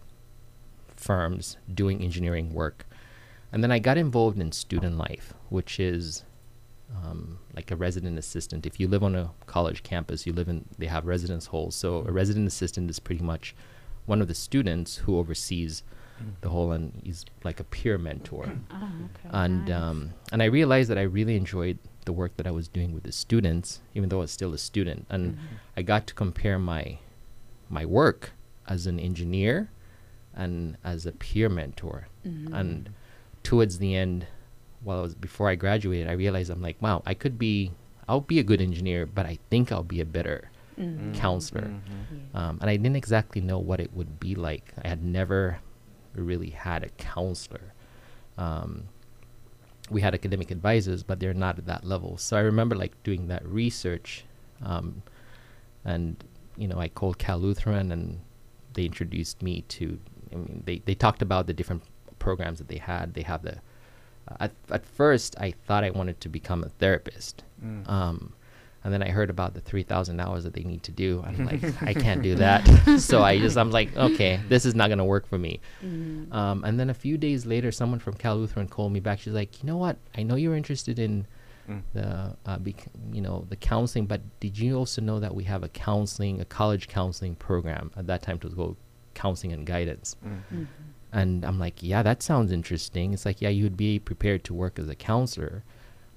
[0.95, 2.85] firms doing engineering work.
[3.51, 6.23] And then I got involved in student life, which is
[6.95, 8.65] um, like a resident assistant.
[8.65, 11.75] If you live on a college campus, you live in, they have residence halls.
[11.75, 13.55] So a resident assistant is pretty much
[14.05, 15.83] one of the students who oversees
[16.41, 19.30] the whole, and he's like a peer mentor Oh, okay.
[19.32, 19.78] and nice.
[19.82, 23.03] um, and I realized that I really enjoyed the work that I was doing with
[23.03, 25.05] the students, even though I was still a student.
[25.09, 25.38] And Mhm.
[25.78, 26.99] I got to compare my
[27.70, 28.32] my work
[28.67, 29.70] as an engineer
[30.34, 32.07] and as a peer mentor.
[32.26, 32.53] Mhm.
[32.53, 32.89] And
[33.43, 34.26] towards the end,
[34.82, 37.72] while I was before I graduated, I realized I'm like, wow, I could be,
[38.07, 40.49] I'll be a good engineer, but I think I'll be a better
[40.80, 41.13] Mhm.
[41.13, 41.67] counselor.
[41.67, 42.15] Mm-hmm.
[42.34, 42.49] Yeah.
[42.49, 44.74] Um, and I didn't exactly know what it would be like.
[44.84, 45.59] I had never
[46.14, 47.74] really had a counselor.
[48.38, 48.86] um,
[49.89, 52.18] we had academic advisors, but they're not at that level.
[52.18, 54.24] So I remember like doing that research,
[54.64, 55.01] um,
[55.84, 56.24] and
[56.57, 58.20] you know, I called Cal Lutheran, and
[58.74, 59.99] they introduced me to.
[60.32, 61.84] I mean, they they talked about the different
[62.20, 63.14] programs that they had.
[63.14, 63.55] They have the.
[64.28, 67.43] Uh, at at first, I thought I wanted to become a therapist.
[67.64, 67.89] Mm.
[67.89, 68.34] Um,
[68.84, 71.23] and then I heard about the 3,000 hours that they need to do.
[71.25, 72.65] I'm like, I can't do that.
[72.99, 75.59] so I just, I'm like, okay, this is not going to work for me.
[75.84, 76.32] Mhm.
[76.34, 79.19] Um, and then a few days later, someone from Cal Lutheran called me back.
[79.19, 79.97] She's like, you know what?
[80.17, 81.25] I know you're interested in
[81.69, 81.84] Mm.
[81.93, 85.61] the, uh, bec- you know, the counseling, but did you also know that we have
[85.63, 87.91] a counseling, a college counseling program?
[87.95, 88.75] At that time, to go
[89.13, 90.15] counseling and guidance.
[90.25, 90.41] Mhm.
[90.51, 90.67] Mhm.
[91.13, 93.13] And I'm like, yeah, that sounds interesting.
[93.13, 95.63] It's like, yeah, you would be prepared to work as a counselor,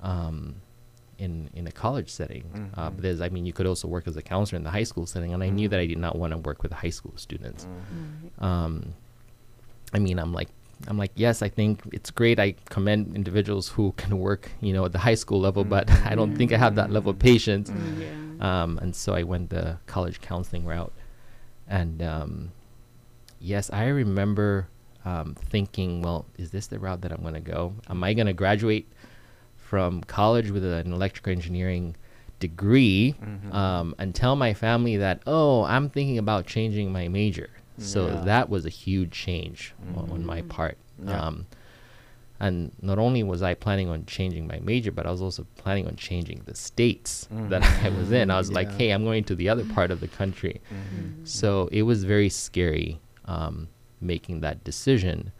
[0.02, 0.54] um,
[1.18, 2.44] in in a college setting.
[2.74, 2.94] Uh, Mhm.
[2.96, 5.06] but there's, I mean, you could also work as a counselor in the high school
[5.06, 5.70] setting, and I knew Mhm.
[5.72, 7.66] that I did not want to work with high school students.
[7.66, 8.44] Mhm.
[8.44, 8.94] Um,
[9.92, 10.48] I mean, I'm like,
[10.88, 12.40] I'm like, yes, I think it's great.
[12.40, 16.14] I commend individuals who can work, you know, at the high school level, but I
[16.14, 17.70] don't think I have that level of patience.
[17.70, 18.00] Mm.
[18.00, 18.08] Yeah.
[18.62, 20.92] Um, and so I went the college counseling route.
[21.68, 22.50] And um,
[23.40, 24.66] yes, I remember
[25.04, 27.74] um, thinking, well, is this the route that I'm going to go?
[27.88, 28.86] Am I going to graduate
[29.72, 31.96] from college with an electrical engineering
[32.40, 33.54] degree Mhm.
[33.54, 37.48] um, and tell my family that, oh, I'm thinking about changing my major?
[37.78, 38.20] So Yeah.
[38.32, 40.76] that was a huge change on, on my part.
[41.02, 41.18] Yeah.
[41.26, 41.46] Um,
[42.38, 45.86] and not only was I planning on changing my major, but I was also planning
[45.86, 48.30] on changing the states that I was in.
[48.30, 50.60] I was like, hey, I'm going to the other part of the country.
[50.70, 51.26] Mhm.
[51.26, 53.68] So it was very scary um,
[54.02, 55.32] making that decision.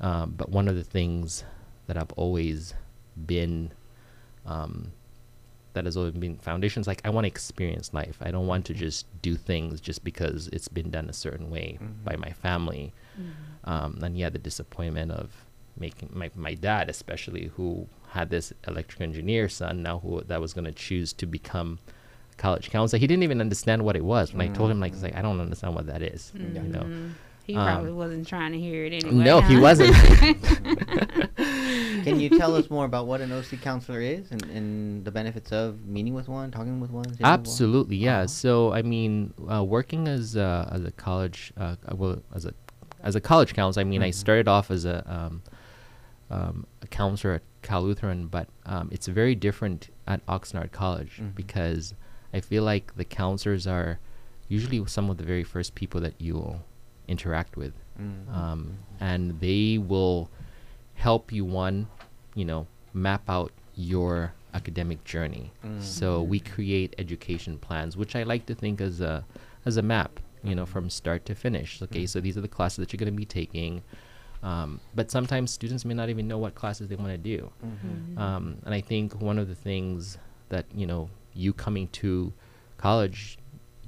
[0.00, 1.42] Um, but one of the things
[1.88, 2.74] that I've always
[3.26, 3.72] been,
[4.46, 4.92] um,
[5.72, 8.16] that has always been foundations, like I want to experience life.
[8.20, 11.78] I don't want to just do things just because it's been done a certain way
[12.04, 12.20] by Mhm.
[12.20, 12.92] my family.
[13.20, 13.30] Mhm.
[13.68, 15.30] Um, and yeah, the disappointment of
[15.76, 20.52] making my, my dad, especially who had this electrical engineer son now who that was
[20.52, 21.80] going to choose to become
[22.32, 23.00] a college counselor.
[23.00, 24.32] He didn't even understand what it was.
[24.32, 26.30] When I told him, like, it's like, I don't understand what that is.
[26.36, 26.86] You know?
[27.42, 29.24] He Um, probably wasn't trying to hear it anyway.
[29.24, 29.94] No, he wasn't.
[32.04, 35.50] Can you tell us more about what an OC counselor is and, and the benefits
[35.52, 37.04] of meeting with one, talking with one?
[37.04, 37.38] sitting with one?
[37.40, 38.18] Absolutely, yeah.
[38.18, 38.26] Uh-huh.
[38.28, 42.54] So I mean, uh, working as a, as a college, uh, uh, well, as a
[43.02, 44.14] as a college counselor, I mean, I Mhm.
[44.14, 45.42] started off as a um,
[46.30, 51.34] um, a counselor at Cal Lutheran, but um, it's very different at Oxnard College Mhm.
[51.34, 51.94] because
[52.32, 53.98] I feel like the counselors are
[54.48, 56.64] usually some of the very first people that you'll
[57.08, 58.34] interact with, Mhm.
[58.34, 60.30] um, and they will
[60.94, 61.88] help you one,
[62.34, 65.52] you know, map out your academic journey.
[65.80, 69.24] So we create education plans, which I like to think as a
[69.66, 71.80] as a map, you know, from start to finish.
[71.82, 73.82] Okay, so these are the classes that you're going to be taking.
[74.42, 77.50] Um, but sometimes students may not even know what classes they want to do.
[77.64, 78.18] Mhm.
[78.18, 80.18] Um, and I think one of the things
[80.50, 82.32] that you know, you coming to
[82.76, 83.38] college,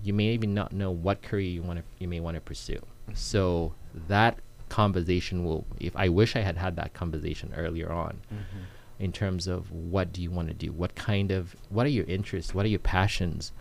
[0.02, 2.80] you may even not know what career you want to you may want to pursue.
[3.14, 3.74] So
[4.08, 4.38] that
[4.68, 5.64] conversation will.
[5.80, 8.64] If I wish I had had that conversation earlier on, Mhm.
[8.98, 12.06] in terms of what do you want to do what kind of what are your
[12.06, 13.52] interests what are your passions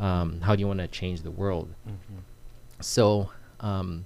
[0.00, 2.22] um, how do you want to change the world Mhm.
[2.80, 3.30] so
[3.60, 4.04] um,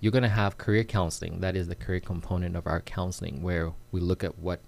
[0.00, 3.72] you're going to have career counseling that is the career component of our counseling where
[3.90, 4.60] we look at what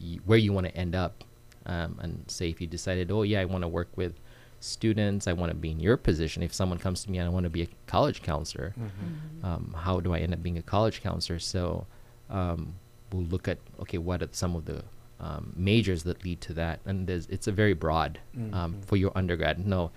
[0.00, 1.24] y- where you want to end up
[1.66, 4.14] um, and say if you decided oh yeah i want to work with
[4.62, 7.30] students i want to be in your position if someone comes to me and i
[7.30, 9.44] want to be a college counselor Mhm.
[9.44, 11.40] um, how do I end up being a college counselor?
[11.40, 11.86] So
[12.30, 12.74] um,
[13.12, 14.84] we'll look at okay, what are some of the
[15.18, 18.84] um, majors that lead to that, and there's it's a very broad um, Mhm.
[18.84, 19.66] for your undergrad.
[19.66, 19.90] No,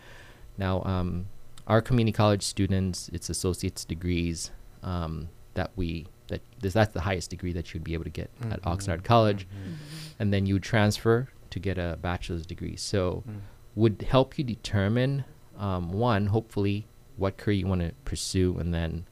[0.57, 1.28] now um,
[1.68, 4.49] our community college students, it's associate's degrees
[4.82, 8.30] um, that we that this that's the highest degree that you'd be able to get
[8.49, 8.72] at Mhm.
[8.72, 9.74] Oxnard College, Mhm.
[10.20, 12.76] and then you transfer to get a bachelor's degree.
[12.76, 13.41] So Mhm.
[13.76, 15.26] Would help you determine
[15.57, 16.86] um, one hopefully
[17.17, 19.05] what career you want to pursue and then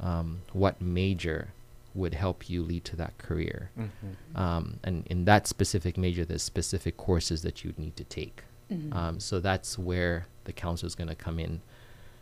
[0.00, 1.48] um, what major
[1.94, 4.38] would help you lead to that career Mhm.
[4.38, 8.94] um, and in that specific major there's specific courses that you'd need to take Mhm.
[8.94, 11.60] um, so that's where the counselor is going to come in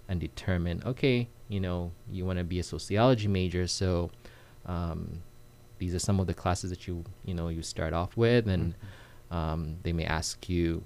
[0.08, 4.10] and determine okay you know you want to be a sociology major so
[4.66, 5.22] um,
[5.78, 8.74] these are some of the classes that you you know you start off with and
[9.30, 10.82] um, they may ask you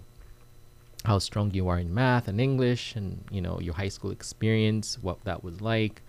[1.05, 4.99] how strong you are in math and English and you know your high school experience,
[5.03, 6.03] what that was like,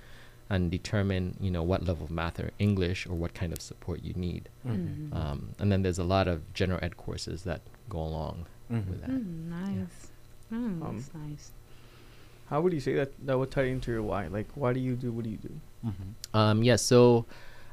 [0.49, 4.03] and determine you know what level of math or English or what kind of support
[4.03, 4.49] you need.
[4.65, 5.09] Mhm.
[5.09, 5.15] Mhm.
[5.15, 8.87] Um, and then there's a lot of general ed courses that go along Mhm.
[8.89, 9.09] with that.
[9.09, 10.11] Mm, nice.
[10.51, 11.51] Mm, Um, that's nice.
[12.49, 14.27] How would you say that that would tie into your why?
[14.27, 15.53] Like, why do you do what do you do?
[15.85, 16.13] Mhm.
[16.33, 17.25] Um, yeah, so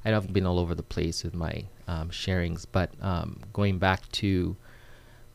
[0.04, 3.78] I know I've been all over the place with my um, sharings, but um, going
[3.78, 4.56] back to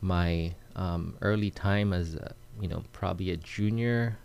[0.00, 4.16] my um, early time as a, you know probably a junior,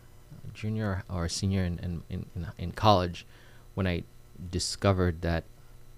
[0.54, 3.26] junior or senior in in, in, in in college,
[3.74, 4.04] when I
[4.51, 5.43] discovered that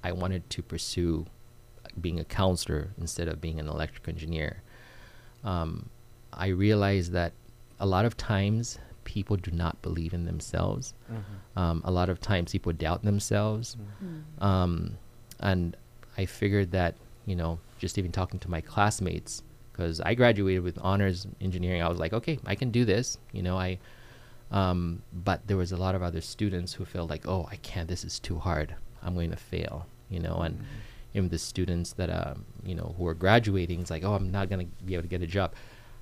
[0.04, 1.26] I wanted to pursue
[2.00, 4.62] being a counselor instead of being an electrical engineer.
[5.44, 5.90] Um,
[6.34, 7.34] I realized that
[7.80, 10.94] a lot of times people do not believe in themselves.
[11.12, 11.60] Mm-hmm.
[11.60, 13.78] Um, a lot of times people doubt themselves.
[14.04, 14.44] Mm.
[14.44, 14.98] Um,
[15.40, 15.78] and
[16.18, 16.96] I figured that,
[17.26, 19.44] you know, just even talking to my classmates,
[19.76, 23.18] because I graduated with honors engineering, I was like, okay, I can do this.
[23.34, 23.78] You know, I,
[24.50, 27.90] um, but there was a lot of other students who felt like, oh, I can't,
[27.90, 28.76] this is too hard.
[29.04, 30.64] I'm going to fail, you know, and
[31.14, 34.50] even the students that, um, you know, who are graduating, it's like, oh, I'm not
[34.50, 35.54] going to be able to get a job.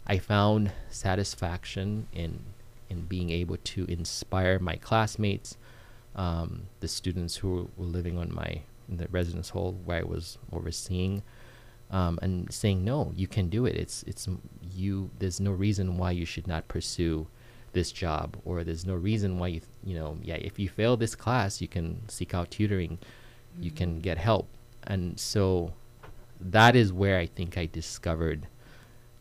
[0.06, 2.42] I found satisfaction in
[2.90, 5.58] in being able to inspire my classmates,
[6.16, 10.38] um, the students who were living on my in the residence hall where I was
[10.52, 11.24] overseeing,
[11.94, 13.76] um, and saying, "No, you can do it.
[13.76, 14.28] It's it's
[14.76, 15.12] you.
[15.20, 17.28] There's no reason why you should not pursue
[17.72, 20.36] this job, or there's no reason why you you know yeah.
[20.36, 22.98] If you fail this class, you can seek out tutoring,
[23.60, 24.50] you can get help."
[24.86, 25.74] And so,
[26.42, 28.48] that is where I think I discovered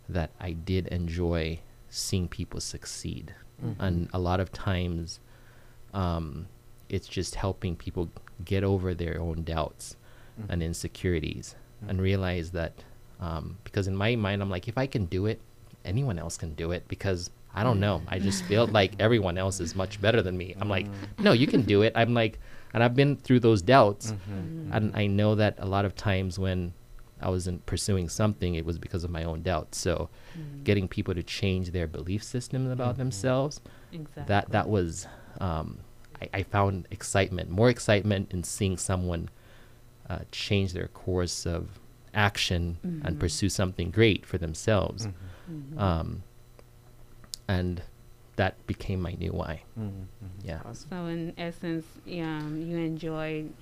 [0.08, 1.60] that I did enjoy
[1.90, 3.34] seeing people succeed.
[3.78, 5.20] And a lot of times,
[5.94, 6.48] um,
[6.88, 8.08] it's just helping people
[8.44, 9.94] get over their own doubts
[10.48, 11.54] and insecurities
[11.88, 12.72] and realize that
[13.20, 15.40] um, because in my mind, I'm like, if I can do it,
[15.84, 18.02] anyone else can do it because I don't know.
[18.08, 20.56] I just feel like everyone else is much better than me.
[20.60, 20.94] I'm like, mm.
[21.18, 21.92] no, you can do it.
[21.94, 22.40] I'm like,
[22.74, 24.12] and I've been through those doubts.
[24.12, 24.32] Mm-hmm.
[24.32, 24.72] Mm-hmm.
[24.72, 26.72] And I know that a lot of times when
[27.20, 29.78] I wasn't pursuing something, it was because of my own doubts.
[29.78, 30.64] So mm.
[30.64, 33.02] getting people to change their belief systems about mm-hmm.
[33.02, 33.60] themselves,
[33.92, 34.24] Exactly.
[34.26, 35.06] that that was
[35.40, 35.78] um,
[36.20, 39.28] I, I found excitement, more excitement in seeing someone
[40.08, 41.80] uh, change their course of
[42.14, 43.18] action and mm-hmm.
[43.18, 45.06] pursue something great for themselves.
[45.06, 45.52] Mm-hmm.
[45.52, 45.78] Mm-hmm.
[45.78, 46.22] Um,
[47.48, 47.82] and
[48.36, 49.62] that became my new why.
[50.42, 50.60] Yeah.
[50.64, 50.88] Awesome.
[50.90, 53.52] So in essence, um, you enjoyed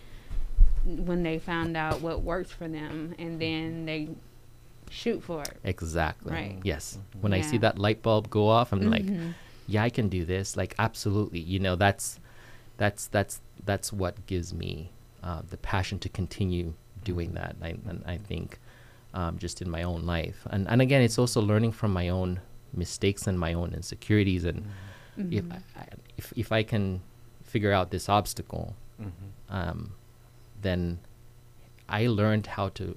[0.85, 4.09] when they found out what works for them, and then they
[4.91, 5.59] shoot for it.
[5.65, 6.33] Exactly.
[6.33, 6.59] Right.
[6.63, 6.99] Yes.
[7.21, 9.05] When I see that light bulb go off, I'm like,
[9.67, 10.57] yeah, I can do this.
[10.57, 11.41] Like, absolutely.
[11.41, 12.19] You know, that's
[12.77, 14.91] that's that's that's what gives me
[15.23, 17.57] uh, the passion to continue doing that.
[17.63, 18.59] I, and I think
[19.15, 22.41] um, just in my own life, and and again, it's also learning from my own
[22.73, 24.45] mistakes and my own insecurities.
[24.45, 24.67] And
[25.31, 25.53] if Mhm.
[25.53, 27.01] I, I- if if I can
[27.43, 28.77] figure out this obstacle,
[29.49, 29.93] um,
[30.63, 30.99] then
[31.89, 32.97] I learned how to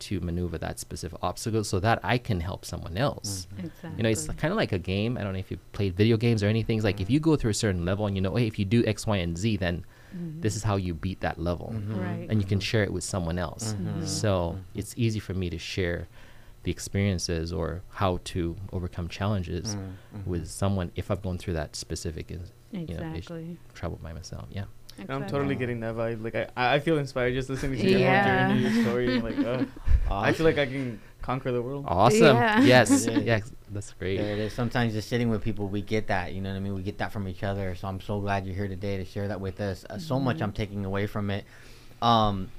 [0.00, 3.46] to maneuver that specific obstacle so that I can help someone else.
[3.58, 3.90] Exactly.
[3.98, 5.18] You know, it's kind of like a game.
[5.18, 6.78] I don't know if you've played video games or anything.
[6.78, 8.64] It's like if you go through a certain level and you know, hey, if you
[8.64, 9.84] do X, Y, and Z, then
[10.14, 10.40] Mm-hmm.
[10.40, 11.72] this is how you beat that level.
[11.74, 12.00] Mm-hmm.
[12.00, 12.26] right.
[12.30, 13.74] And you can share it with someone else.
[13.74, 14.04] Mm-hmm.
[14.06, 16.08] So it's easy for me to share
[16.62, 19.76] the experiences or how to overcome challenges
[20.26, 22.40] with someone if I've gone through that specific in,
[22.72, 23.56] you know, ish- exactly.
[23.74, 24.46] trouble by myself.
[24.50, 24.64] Yeah.
[24.98, 26.22] And I'm totally getting that vibe.
[26.22, 28.48] Like I, I I feel inspired just listening to your Yeah.
[28.48, 29.14] whole journey, your story.
[29.14, 29.64] and, Like, uh,
[30.10, 31.84] I feel like I can conquer the world.
[31.88, 32.36] Awesome.
[32.36, 32.60] Yeah.
[32.62, 33.06] Yes.
[33.10, 33.18] Yeah.
[33.18, 33.52] yes.
[33.70, 34.16] That's great.
[34.18, 34.52] There it is.
[34.52, 36.32] Sometimes just sitting with people, we get that.
[36.32, 36.74] You know what I mean?
[36.74, 37.74] We get that from each other.
[37.76, 39.84] So I'm so glad you're here today to share that with us.
[39.88, 41.44] Uh, so much I'm taking away from it.
[42.02, 42.50] Um,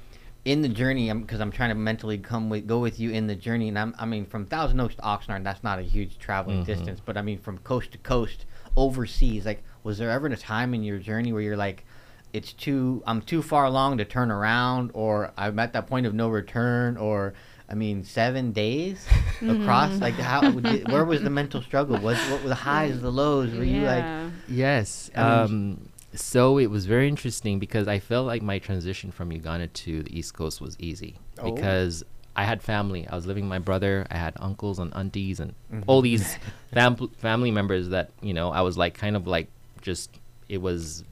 [0.44, 3.36] in the journey, because I'm, trying to mentally come with go with you in the
[3.36, 6.62] journey, and I'm, I mean, from Thousand Oaks to Oxnard, that's not a huge traveling
[6.62, 6.66] Mhm.
[6.66, 7.00] distance.
[7.04, 8.44] But I mean, from coast to coast,
[8.76, 11.84] overseas, like, was there ever a time in your journey where you're like,
[12.32, 16.14] it's too, I'm too far along to turn around, or I'm at that point of
[16.14, 17.34] no return, or
[17.72, 19.04] I mean, seven days
[19.42, 19.98] across.
[19.98, 20.42] Like, how?
[20.50, 21.96] did- where was the mental struggle?
[21.98, 23.54] Was what were the highs, the lows?
[23.54, 24.04] Were you like,
[24.48, 25.10] Yes.
[25.16, 29.32] I mean, Um, so it was very interesting because I felt like my transition from
[29.32, 31.50] Uganda to the East Coast was easy Oh.
[31.50, 32.04] because
[32.36, 33.06] I had family.
[33.08, 34.06] I was living with my brother.
[34.10, 35.84] I had uncles and aunties and Mhm.
[35.86, 36.36] all these
[36.74, 38.50] fam- family members that you know.
[38.50, 39.48] I was like kind of like
[39.80, 40.10] just
[40.50, 41.04] it was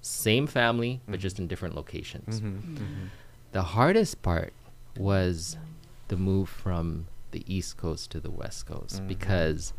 [0.00, 2.40] same family but just in different locations.
[2.40, 2.76] Mm-hmm.
[3.52, 4.52] The hardest part
[4.96, 5.56] was
[6.08, 9.08] the move from the East Coast to the West Coast Mhm.
[9.08, 9.72] because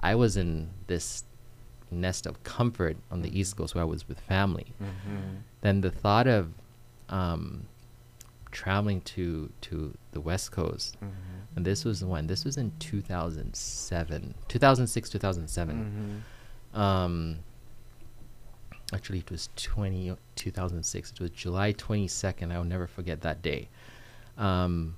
[0.00, 1.24] I was in this
[1.90, 4.72] nest of comfort on the East Coast where I was with family.
[4.82, 5.36] Mm-hmm.
[5.60, 6.52] Then the thought of
[7.10, 7.66] um,
[8.50, 11.56] traveling to to the West Coast, Mm-hmm.
[11.56, 16.22] and this was when this was in 2007, 2006, 2007.
[16.72, 16.80] Mm-hmm.
[16.80, 17.38] Um,
[18.92, 21.12] actually, it was 20, 2006.
[21.12, 22.52] It was July 22nd.
[22.52, 23.68] I will never forget that day.
[24.38, 24.96] Um,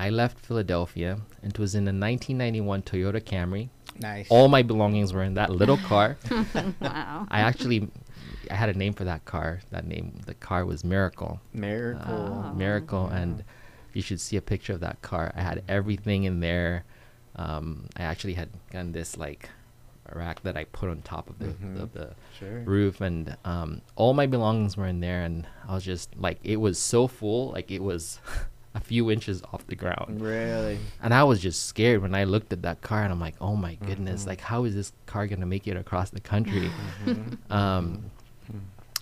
[0.00, 3.68] I left Philadelphia, and it was in a 1991 Toyota Camry.
[4.00, 4.28] Nice.
[4.30, 6.16] All my belongings were in that little car.
[6.80, 7.26] wow.
[7.30, 7.88] I actually
[8.50, 9.60] I had a name for that car.
[9.70, 11.40] That name, the car was Miracle.
[11.52, 12.42] Miracle.
[12.46, 13.44] Uh, Miracle, and
[13.92, 15.32] you should see a picture of that car.
[15.36, 16.84] I had everything in there.
[17.36, 19.50] Um, I actually had gotten this like
[20.12, 21.80] rack that I put on top of the, Mhm.
[21.82, 22.60] of the Sure.
[22.64, 25.22] roof, and um, all my belongings were in there.
[25.22, 28.18] And I was just like, it was so full, like it was
[28.74, 30.20] a few inches off the ground.
[30.20, 30.78] Really?
[31.02, 33.56] And I was just scared when I looked at that car, and I'm like, oh
[33.56, 34.26] my goodness, Mhm.
[34.28, 36.70] like how is this car gonna make it across the country?
[37.06, 37.50] Mhm.
[37.50, 38.10] um,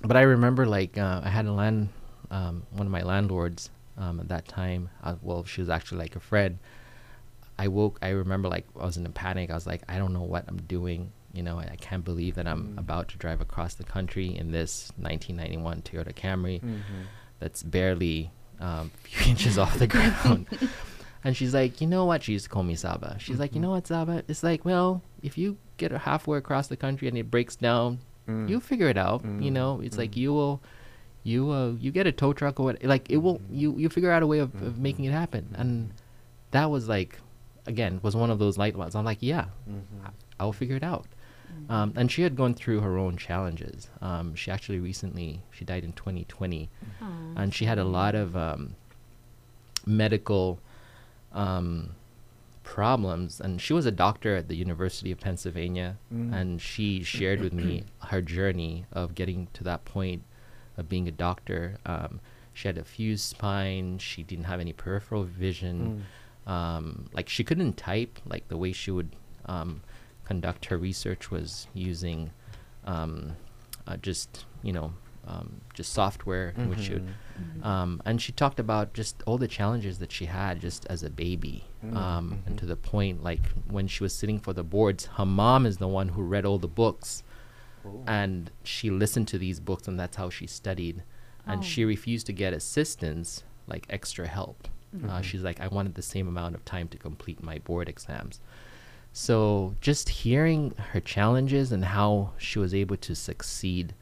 [0.02, 1.88] but I remember like uh, I had a land,
[2.30, 4.88] um, one of my landlords um, at that time.
[5.02, 6.58] Uh, well, she was actually like a friend.
[7.58, 7.98] I woke.
[8.00, 9.50] I remember like I was in a panic.
[9.50, 11.12] I was like, I don't know what I'm doing.
[11.34, 12.78] You know, I, I can't believe that I'm Mm.
[12.78, 16.80] about to drive across the country in this 1991 Toyota Camry Mhm.
[17.40, 18.30] that's barely
[18.61, 20.46] um, few inches off the ground.
[21.24, 22.22] And she's like, you know what?
[22.22, 23.16] She used to call me Saba.
[23.18, 23.62] She's like, you Mhm.
[23.62, 24.22] know what, Saba?
[24.28, 27.98] It's like, well, if you get halfway across the country and it breaks down,
[28.28, 28.48] Mm.
[28.48, 29.24] you'll figure it out.
[29.24, 30.16] You Mm, know, it's like mm.
[30.18, 30.62] you will,
[31.24, 32.84] you uh, you get a tow truck or what?
[32.84, 35.44] Like it will, you you figure out a way of, of making it happen.
[35.59, 35.90] And
[36.52, 37.18] that was like,
[37.66, 38.94] again, was one of those light ones.
[38.94, 40.12] I'm like, yeah, Mhm.
[40.38, 41.06] I'll figure it out.
[41.68, 43.88] Um, and she had gone through her own challenges.
[44.01, 46.68] Um, she actually recently she died in 2020
[47.03, 48.74] Aw, and she had a lot of um,
[49.86, 50.59] medical
[51.32, 51.90] um,
[52.62, 53.40] problems.
[53.40, 56.32] And she was a doctor at the University of Pennsylvania, Mm.
[56.34, 60.22] and she shared with me her journey of getting to that point
[60.76, 61.78] of being a doctor.
[61.86, 62.20] Um,
[62.55, 63.99] she had a fused spine.
[63.99, 66.05] She didn't have any peripheral vision.
[66.46, 68.18] Um, like she couldn't type.
[68.26, 69.11] Like the way she would
[69.46, 69.82] um,
[70.29, 72.31] conduct her research was using
[72.85, 73.14] um,
[73.87, 74.93] uh, just you know
[75.26, 77.09] um, just software in which she would
[77.39, 77.64] Mhm.
[77.64, 81.11] um, and she talked about just all the challenges that she had just as a
[81.11, 82.59] baby Mm, um, and mhm.
[82.61, 83.45] to the point like
[83.76, 86.59] when she was sitting for the boards her mom is the one who read all
[86.59, 87.22] the books
[87.83, 88.03] Cool.
[88.07, 90.97] and she listened to these books and that's how she studied
[91.47, 91.62] and Oh.
[91.70, 94.59] she refused to get assistance like extra help
[94.95, 95.22] uh, Mhm.
[95.29, 98.41] she's like i wanted the same amount of time to complete my board exams
[99.20, 103.92] so just hearing her challenges and how she was able to succeed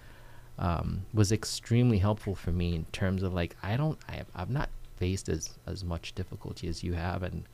[0.59, 4.51] um, was extremely helpful for me in terms of like I don't I have, I've
[4.51, 7.23] not faced as as much difficulty as you have.
[7.23, 7.45] And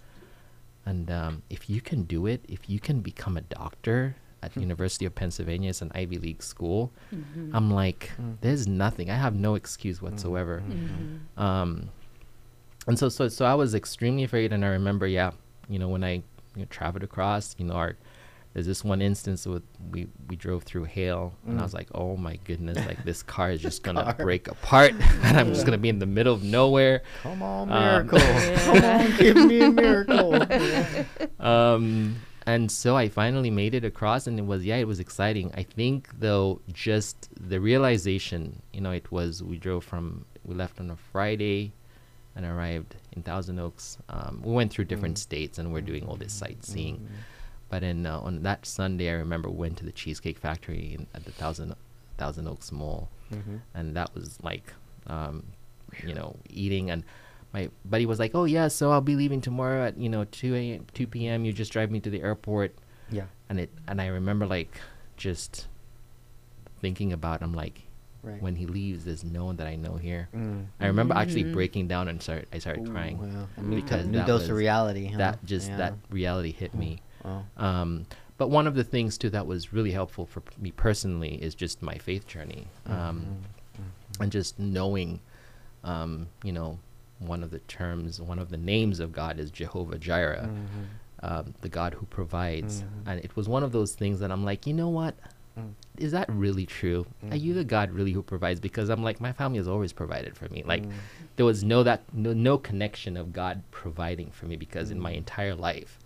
[0.84, 5.04] and um, if you can do it if you can become a doctor at University
[5.06, 7.50] of Pennsylvania it's an Ivy League school Mhm.
[7.54, 8.38] I'm like Mm.
[8.40, 9.08] there's nothing.
[9.08, 10.64] I have no excuse whatsoever.
[10.68, 11.40] Mhm.
[11.40, 11.70] um,
[12.88, 15.30] and so so so I was extremely afraid, and I remember, yeah,
[15.68, 16.24] you know, when I
[16.54, 17.96] you know, traveled across, you know, our
[18.54, 21.64] there's this one instance with we we drove through hail, and I Mm.
[21.64, 24.14] was like, oh my goodness, like this car is just gonna car.
[24.26, 24.92] break apart,
[25.22, 27.02] and I'm just gonna be in the middle of nowhere.
[27.22, 28.18] Come on, Um, miracle.
[28.66, 30.36] Come on, give me a miracle.
[30.36, 31.04] Yeah.
[31.40, 35.50] um, and so I finally made it across, and it was yeah, it was exciting.
[35.56, 40.78] I think though, just the realization, you know, it was we drove from we left
[40.80, 41.72] on a Friday,
[42.36, 43.98] and arrived in Thousand Oaks.
[44.08, 45.20] Um, we went through different Mm.
[45.28, 46.96] states, and we're doing all this sightseeing.
[46.98, 47.06] Mhm.
[47.68, 51.06] But in uh, on that Sunday, I remember we went to the Cheesecake Factory in,
[51.14, 51.74] at the Thousand
[52.18, 53.60] Thousand Oaks Mall, Mhm.
[53.74, 54.72] and that was like,
[55.06, 55.44] um,
[56.06, 56.90] you know, eating.
[56.90, 57.02] And
[57.52, 60.54] my buddy was like, "Oh yeah, so I'll be leaving tomorrow at you know two
[60.54, 60.86] a.m.
[60.94, 61.44] two p.m.
[61.44, 62.74] You just drive me to the airport."
[63.10, 63.26] Yeah.
[63.48, 64.78] And it and I remember like
[65.16, 65.66] just
[66.80, 67.42] thinking about.
[67.42, 67.82] I'm like,
[68.22, 68.40] Right.
[68.40, 70.28] when he leaves, there's no one that I know here.
[70.34, 70.66] Mm.
[70.78, 71.52] I remember actually Mhm.
[71.54, 73.18] breaking down and start I started Ooh, crying.
[73.18, 73.48] wow.
[73.74, 75.06] because new that dose was- of reality.
[75.08, 75.18] Huh?
[75.18, 75.76] That just Yeah.
[75.78, 77.02] that reality hit me.
[77.24, 77.44] Wow.
[77.56, 78.06] Um,
[78.38, 81.54] but one of the things too that was really helpful for p- me personally is
[81.56, 83.26] just my faith journey, um,
[83.76, 84.20] Mhm.
[84.22, 85.18] and just knowing,
[85.84, 86.78] um, you know,
[87.18, 91.28] one of the terms, one of the names of God is Jehovah Jireh, Mhm.
[91.28, 92.86] um, the God who provides, Mhm.
[93.06, 95.14] and it was one of those things that I'm like, you know what,
[95.58, 95.72] Mm.
[95.98, 97.04] is that really true?
[97.30, 98.58] Are you the God really who provides?
[98.60, 100.62] Because I'm like, my family has always provided for me.
[100.66, 100.92] Like, Mm.
[101.36, 105.12] there was no that no, no connection of God providing for me because in my
[105.12, 105.16] Mm.
[105.18, 105.98] entire life,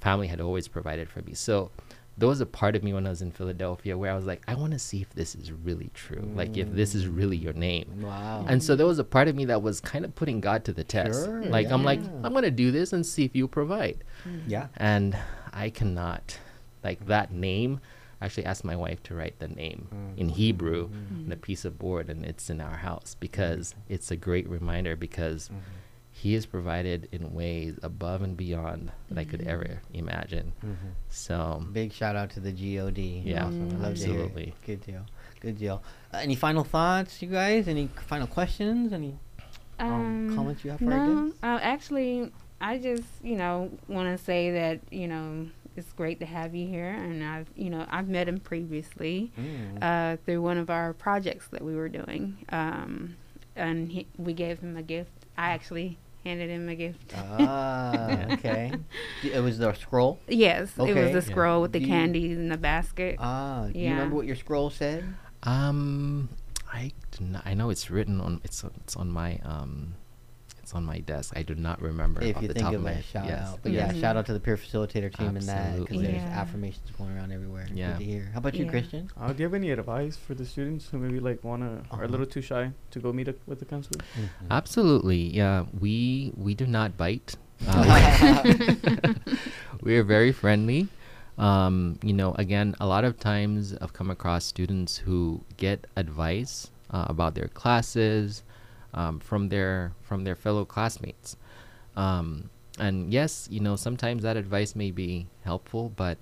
[0.00, 1.34] family had always provided for me.
[1.34, 1.70] So
[2.18, 4.42] there was a part of me when I was in Philadelphia where I was like,
[4.48, 6.28] I want to see if this is really true.
[6.34, 8.02] Like if this is really your name.
[8.02, 8.44] Wow.
[8.48, 10.72] And so there was a part of me that was kind of putting God to
[10.72, 11.24] the test.
[11.24, 12.00] Sure, like I'm like.
[12.24, 14.02] I'm gonna do this and see if you provide.
[14.46, 14.66] yeah.
[14.76, 15.16] And
[15.52, 16.38] I cannot.
[16.82, 17.80] Like that name,
[18.22, 21.26] actually asked my wife to write the name in Hebrew Mm-hmm.
[21.26, 24.94] on a piece of board and it's in our house because it's a great reminder
[24.96, 25.58] because Mm-hmm.
[26.12, 30.52] he has provided in ways above and beyond that I could ever imagine.
[30.62, 30.76] Mhm.
[31.08, 32.98] So Big shout out to the God.
[32.98, 33.70] Yeah, Awesome.
[33.76, 34.22] I love to hear it.
[34.24, 34.54] absolutely.
[34.66, 35.06] Good deal.
[35.40, 35.82] Good deal.
[36.12, 37.68] Uh, any final thoughts, you guys?
[37.68, 38.92] Any final questions?
[38.92, 39.14] Any
[39.78, 41.38] um, comments you have for our guests?
[41.42, 45.46] uh, actually, I just you know want to say that you know
[45.80, 49.82] it's great to have you here, and I've you know I've met him previously Mm.
[49.82, 53.16] uh, through one of our projects that we were doing, um,
[53.56, 55.12] and he, we gave him a gift.
[55.36, 57.12] I actually handed him a gift.
[57.16, 58.72] ah, okay.
[59.24, 60.20] It was the scroll.
[60.28, 61.32] Yes, it was the Yeah.
[61.32, 63.16] scroll with the Do candies in the basket.
[63.18, 65.02] Ah, do you remember what your scroll said?
[65.42, 66.28] Um,
[66.72, 66.92] I
[67.44, 69.94] I know it's written on it's it's on my um,
[70.70, 71.32] it's on my desk.
[71.36, 73.26] I do not remember If off you the think top of of my a shout
[73.26, 73.48] yes.
[73.48, 74.00] out, but yeah, Mhm.
[74.00, 76.06] shout out to the peer facilitator team in that because Absolutely.
[76.06, 77.66] there's affirmations going around everywhere.
[77.74, 77.92] Yeah.
[77.94, 78.30] Good to hear.
[78.32, 79.10] How about you, Christian?
[79.18, 82.04] Uh, do you have any advice for the students who maybe like wanna are Uh-huh.
[82.06, 84.00] a little too shy to go meet a, with the counselor?
[84.48, 85.64] Absolutely, yeah.
[85.78, 87.34] We we do not bite.
[87.66, 88.54] Uh,
[89.82, 90.86] we are very friendly.
[91.36, 96.70] Um, you know, again, a lot of times I've come across students who get advice
[96.90, 98.42] uh, about their classes
[98.94, 101.36] um, from their from their fellow classmates.
[101.96, 106.18] Um, and yes, you know, sometimes that advice may be helpful, but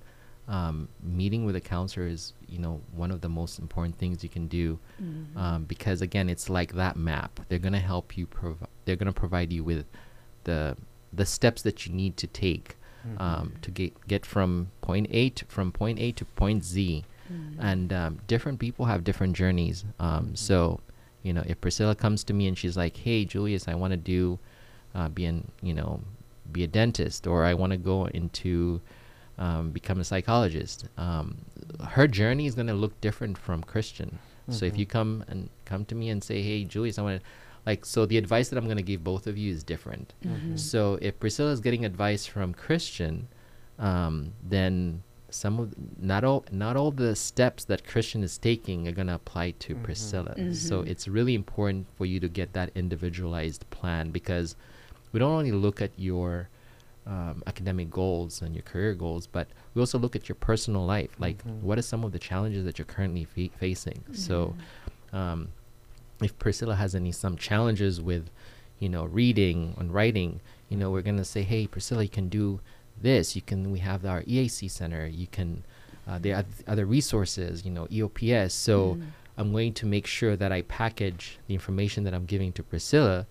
[0.48, 4.30] um, meeting with a counselor is, you know, one of the most important things you
[4.30, 5.38] can do Mm-hmm.
[5.38, 9.12] um, because again it's like that map they're going to help you provide they're going
[9.12, 9.84] to provide you with
[10.44, 10.76] the
[11.12, 12.74] the steps that you need to take
[13.06, 13.22] Mm-hmm.
[13.22, 17.60] um, to get get from point A to from point A to point Z Mm-hmm.
[17.60, 20.80] and um, different people have different journeys um, so
[21.28, 24.02] you know if Priscilla comes to me and she's like hey Julius I want to
[24.16, 24.20] do
[24.96, 25.90] uh, be an you know
[26.56, 28.80] be a dentist or I want to go into
[29.44, 31.26] um, become a psychologist um,
[31.96, 34.10] her journey is going to look different from Christian
[34.50, 34.78] so if Mhm.
[34.80, 37.26] you come and come to me and say, "Hey, Julius, I want to,"
[37.66, 40.14] like, so the advice that I'm going to give both of you is different.
[40.24, 40.56] Mm-hmm.
[40.56, 43.28] So if Priscilla is getting advice from Christian,
[43.78, 48.92] um, then some of not all not all the steps that Christian is taking are
[48.92, 49.82] going to apply to Mhm.
[49.82, 50.34] Priscilla.
[50.54, 50.88] So Mhm.
[50.88, 54.56] it's really important for you to get that individualized plan because
[55.12, 56.48] we don't only look at your
[57.06, 61.08] um, academic goals and your career goals, but we also look at your personal life.
[61.18, 61.62] Like, Mhm.
[61.62, 64.04] what are some of the challenges that you're currently fa- facing?
[64.12, 64.54] So,
[65.10, 65.48] um,
[66.20, 68.28] if Priscilla has any some challenges with,
[68.78, 72.60] you know, reading and writing, you know, we're gonna say, hey, Priscilla, you can do
[73.02, 73.36] this.
[73.36, 73.70] You can.
[73.70, 75.06] We have our EAC center.
[75.06, 75.64] You can.
[76.06, 77.64] Uh, there are other resources.
[77.64, 78.52] You know, EOPS.
[78.52, 78.94] So.
[78.94, 79.02] Mm-hmm.
[79.38, 83.24] I'm going to make sure that I package the information that I'm giving to Priscilla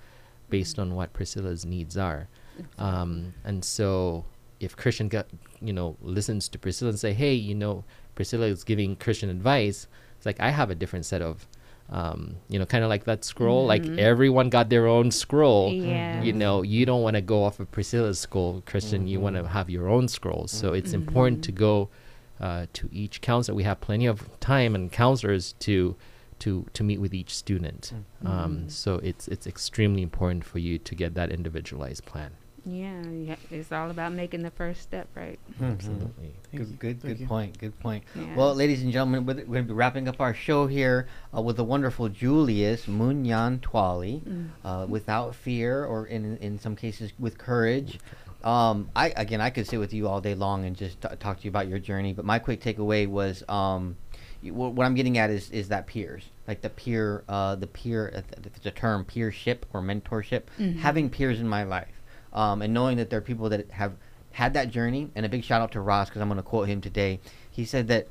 [0.49, 2.29] based on what Priscilla's needs are.
[2.77, 4.23] Um, and so
[4.59, 5.27] if Christian got,
[5.61, 7.83] you know, listens to Priscilla and say, hey, you know,
[8.15, 11.45] Priscilla is giving Christian advice, it's like I have a different set of,
[11.89, 13.65] um, you know, kind of like that scroll.
[13.65, 13.97] Like Mhm.
[13.97, 15.71] everyone got their own scroll.
[15.71, 16.21] Yeah.
[16.21, 19.07] You know, you don't want to go off of Priscilla's scroll, Christian.
[19.07, 20.47] You want to have your own scroll.
[20.47, 21.89] So it's important to go
[22.39, 23.55] uh, to each counselor.
[23.55, 25.95] We have plenty of time and counselors to
[26.39, 27.93] to to meet with each student.
[28.23, 28.71] Um, Mhm.
[28.71, 32.31] so it's it's extremely important for you to get that individualized plan.
[32.69, 35.39] Yeah, yeah, it's all about making the first step, right?
[35.59, 35.71] Mhm.
[35.71, 36.33] Absolutely.
[36.51, 36.59] Thank you.
[36.59, 37.27] Good, good, Thank good you.
[37.27, 37.57] point.
[37.57, 38.03] Good point.
[38.13, 38.35] Yeah.
[38.35, 41.55] Well, ladies and gentlemen, we're going to be wrapping up our show here uh, with
[41.55, 44.47] the wonderful Julius Munyantwali, Mm.
[44.65, 47.99] uh, without fear, or in in some cases with courage.
[48.43, 51.37] Um, I again, I could sit with you all day long and just t- talk
[51.39, 52.11] to you about your journey.
[52.13, 53.95] But my quick takeaway was, um,
[54.43, 58.21] what I'm getting at is is that peers, like the peer, uh, the peer, uh,
[58.41, 60.77] th- if term, peership or mentorship, Mhm.
[60.77, 61.96] having peers in my life,
[62.33, 63.93] um, and knowing that there are people that have
[64.31, 65.09] had that journey.
[65.15, 67.19] And a big shout out to Ross because I'm going to quote him today.
[67.49, 68.07] He said that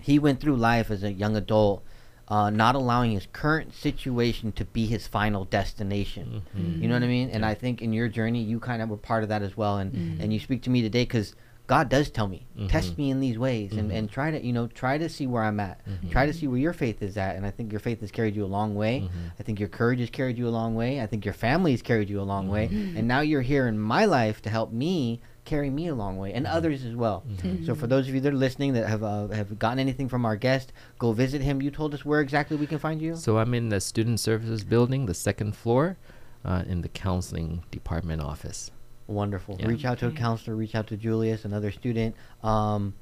[0.00, 1.82] he went through life as a young adult,
[2.28, 6.42] uh, not allowing his current situation to be his final destination.
[6.56, 6.80] Mhm.
[6.82, 7.30] You know what I mean?
[7.30, 7.48] And Yeah.
[7.48, 9.78] I think in your journey, you kind of were part of that as well.
[9.78, 10.20] And Mhm.
[10.22, 11.34] and you speak to me today because
[11.68, 12.98] God does tell me, test Mhm.
[12.98, 13.94] me in these ways, and, Mhm.
[13.94, 16.10] and try to you know try to see where I'm at, Mhm.
[16.10, 17.36] try to see where your faith is at.
[17.36, 19.02] And I think your faith has carried you a long way.
[19.02, 19.08] Mhm.
[19.38, 21.00] I think your courage has carried you a long way.
[21.00, 22.68] I think your family has carried you a long way.
[22.68, 22.96] Mhm.
[22.98, 26.32] And now you're here in my life to help me carry me a long way,
[26.32, 27.22] and others as well.
[27.64, 30.24] So for those of you that are listening that have uh, have gotten anything from
[30.24, 31.60] our guest, go visit him.
[31.62, 33.14] You told us where exactly we can find you.
[33.16, 35.96] So I'm in the student services building, the second floor,
[36.44, 38.70] uh, in the counseling department office.
[39.08, 39.56] Wonderful.
[39.58, 39.66] Yeah.
[39.66, 40.54] Reach out to a counselor.
[40.54, 42.14] Reach out to Julius, another student.
[42.44, 42.94] Um,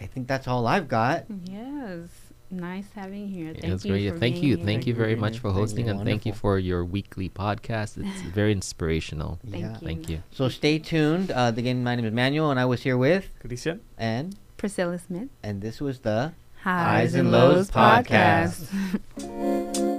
[0.00, 1.26] I think that's all I've got.
[1.50, 2.08] Yes,
[2.50, 3.52] nice having you here.
[3.52, 3.90] Yeah, Thank it's you.
[3.92, 4.08] great.
[4.12, 4.56] for Thank being you.
[4.56, 4.64] here.
[4.66, 5.54] Thank you you very much for here.
[5.54, 5.90] Thank hosting you.
[5.92, 7.98] and thank you for your weekly podcast.
[8.02, 9.38] It's very inspirational.
[9.50, 9.72] Thank yeah.
[9.80, 9.86] you.
[9.86, 10.22] Thank you.
[10.30, 11.30] So stay tuned.
[11.30, 13.80] Uh, again, my name is Manuel, and I was here with Christian?
[13.98, 15.28] and Priscilla Smith.
[15.42, 16.32] and this was the
[16.62, 18.66] Highs and and Lows Lows podcast.
[19.18, 19.88] podcast.